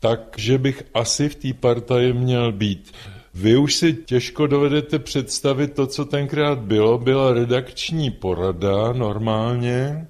tak 0.00 0.34
že 0.36 0.58
bych 0.58 0.82
asi 0.94 1.28
v 1.28 1.34
té 1.34 1.52
partaji 1.52 2.12
měl 2.12 2.52
být. 2.52 2.92
Vy 3.34 3.56
už 3.56 3.74
si 3.74 3.92
těžko 3.92 4.46
dovedete 4.46 4.98
představit 4.98 5.72
to, 5.72 5.86
co 5.86 6.04
tenkrát 6.04 6.58
bylo. 6.58 6.98
Byla 6.98 7.32
redakční 7.32 8.10
porada 8.10 8.92
normálně, 8.92 10.06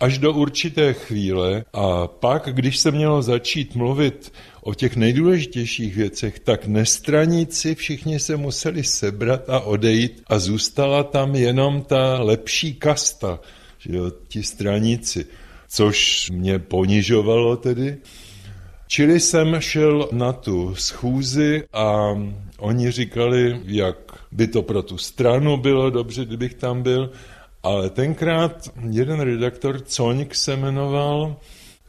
až 0.00 0.18
do 0.18 0.32
určité 0.32 0.92
chvíle 0.92 1.64
a 1.72 2.06
pak, 2.06 2.48
když 2.52 2.78
se 2.78 2.90
mělo 2.90 3.22
začít 3.22 3.74
mluvit 3.74 4.32
o 4.62 4.74
těch 4.74 4.96
nejdůležitějších 4.96 5.96
věcech, 5.96 6.38
tak 6.38 6.66
nestraníci 6.66 7.74
všichni 7.74 8.20
se 8.20 8.36
museli 8.36 8.84
sebrat 8.84 9.50
a 9.50 9.60
odejít 9.60 10.22
a 10.26 10.38
zůstala 10.38 11.02
tam 11.02 11.34
jenom 11.34 11.82
ta 11.82 12.22
lepší 12.22 12.74
kasta, 12.74 13.40
že 13.78 13.96
jo, 13.96 14.12
ti 14.28 14.42
straníci, 14.42 15.26
což 15.68 16.30
mě 16.30 16.58
ponižovalo 16.58 17.56
tedy. 17.56 17.96
Čili 18.86 19.20
jsem 19.20 19.60
šel 19.60 20.08
na 20.12 20.32
tu 20.32 20.74
schůzi 20.74 21.64
a 21.72 22.18
oni 22.58 22.90
říkali, 22.90 23.60
jak 23.64 23.96
by 24.32 24.46
to 24.46 24.62
pro 24.62 24.82
tu 24.82 24.98
stranu 24.98 25.56
bylo 25.56 25.90
dobře, 25.90 26.24
kdybych 26.24 26.54
tam 26.54 26.82
byl. 26.82 27.10
Ale 27.62 27.90
tenkrát 27.90 28.70
jeden 28.90 29.20
redaktor, 29.20 29.80
Coňk 29.80 30.34
se 30.34 30.56
jmenoval, 30.56 31.36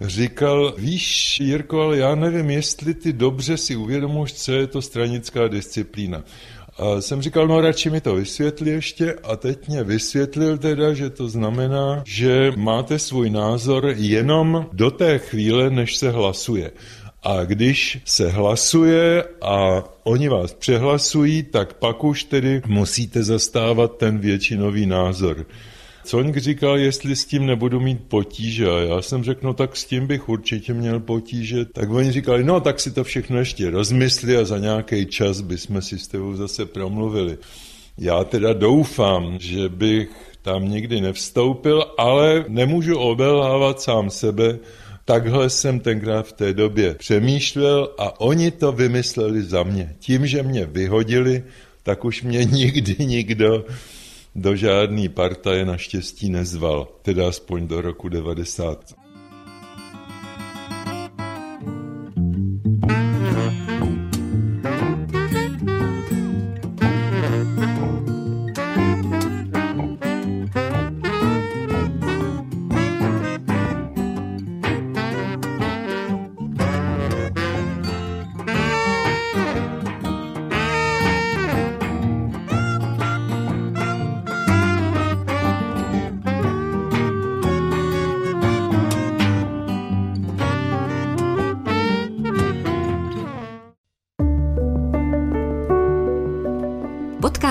říkal, 0.01 0.73
víš, 0.77 1.39
Jirko, 1.39 1.81
ale 1.81 1.97
já 1.97 2.15
nevím, 2.15 2.49
jestli 2.49 2.93
ty 2.93 3.13
dobře 3.13 3.57
si 3.57 3.75
uvědomuješ, 3.75 4.33
co 4.33 4.51
je 4.51 4.67
to 4.67 4.81
stranická 4.81 5.47
disciplína. 5.47 6.23
A 6.77 7.01
jsem 7.01 7.21
říkal, 7.21 7.47
no 7.47 7.61
radši 7.61 7.89
mi 7.89 8.01
to 8.01 8.15
vysvětli 8.15 8.69
ještě 8.69 9.13
a 9.13 9.35
teď 9.35 9.67
mě 9.67 9.83
vysvětlil 9.83 10.57
teda, 10.57 10.93
že 10.93 11.09
to 11.09 11.29
znamená, 11.29 12.03
že 12.05 12.51
máte 12.55 12.99
svůj 12.99 13.29
názor 13.29 13.93
jenom 13.95 14.67
do 14.73 14.91
té 14.91 15.19
chvíle, 15.19 15.69
než 15.69 15.97
se 15.97 16.11
hlasuje. 16.11 16.71
A 17.23 17.43
když 17.43 17.99
se 18.05 18.29
hlasuje 18.29 19.23
a 19.41 19.83
oni 20.03 20.29
vás 20.29 20.53
přehlasují, 20.53 21.43
tak 21.43 21.73
pak 21.73 22.03
už 22.03 22.23
tedy 22.23 22.61
musíte 22.67 23.23
zastávat 23.23 23.97
ten 23.97 24.19
většinový 24.19 24.85
názor. 24.85 25.45
Coňk 26.03 26.37
říkal, 26.37 26.77
jestli 26.77 27.15
s 27.15 27.25
tím 27.25 27.45
nebudu 27.45 27.79
mít 27.79 27.99
potíže. 28.07 28.69
A 28.69 28.79
já 28.79 29.01
jsem 29.01 29.23
řekl, 29.23 29.39
no 29.43 29.53
tak 29.53 29.77
s 29.77 29.85
tím 29.85 30.07
bych 30.07 30.29
určitě 30.29 30.73
měl 30.73 30.99
potíže. 30.99 31.65
Tak 31.65 31.89
oni 31.89 32.11
říkali, 32.11 32.43
no 32.43 32.59
tak 32.59 32.79
si 32.79 32.91
to 32.91 33.03
všechno 33.03 33.37
ještě 33.37 33.69
rozmysli 33.69 34.37
a 34.37 34.45
za 34.45 34.57
nějaký 34.57 35.05
čas 35.05 35.41
bychom 35.41 35.81
si 35.81 35.99
s 35.99 36.07
tebou 36.07 36.35
zase 36.35 36.65
promluvili. 36.65 37.37
Já 37.97 38.23
teda 38.23 38.53
doufám, 38.53 39.37
že 39.39 39.69
bych 39.69 40.09
tam 40.41 40.69
nikdy 40.69 41.01
nevstoupil, 41.01 41.85
ale 41.97 42.45
nemůžu 42.47 42.97
obelhávat 42.97 43.81
sám 43.81 44.09
sebe, 44.09 44.59
Takhle 45.09 45.49
jsem 45.49 45.79
tenkrát 45.79 46.27
v 46.27 46.33
té 46.33 46.53
době 46.53 46.95
přemýšlel 46.95 47.89
a 47.97 48.21
oni 48.21 48.51
to 48.51 48.71
vymysleli 48.71 49.43
za 49.43 49.63
mě. 49.63 49.95
Tím, 49.99 50.27
že 50.27 50.43
mě 50.43 50.65
vyhodili, 50.65 51.43
tak 51.83 52.05
už 52.05 52.23
mě 52.23 52.45
nikdy 52.45 53.05
nikdo 53.05 53.65
do 54.35 54.55
žádný 54.55 55.09
partaje 55.09 55.65
naštěstí 55.65 56.29
nezval, 56.29 56.87
teda 57.01 57.27
aspoň 57.29 57.67
do 57.67 57.81
roku 57.81 58.09
90. 58.09 58.93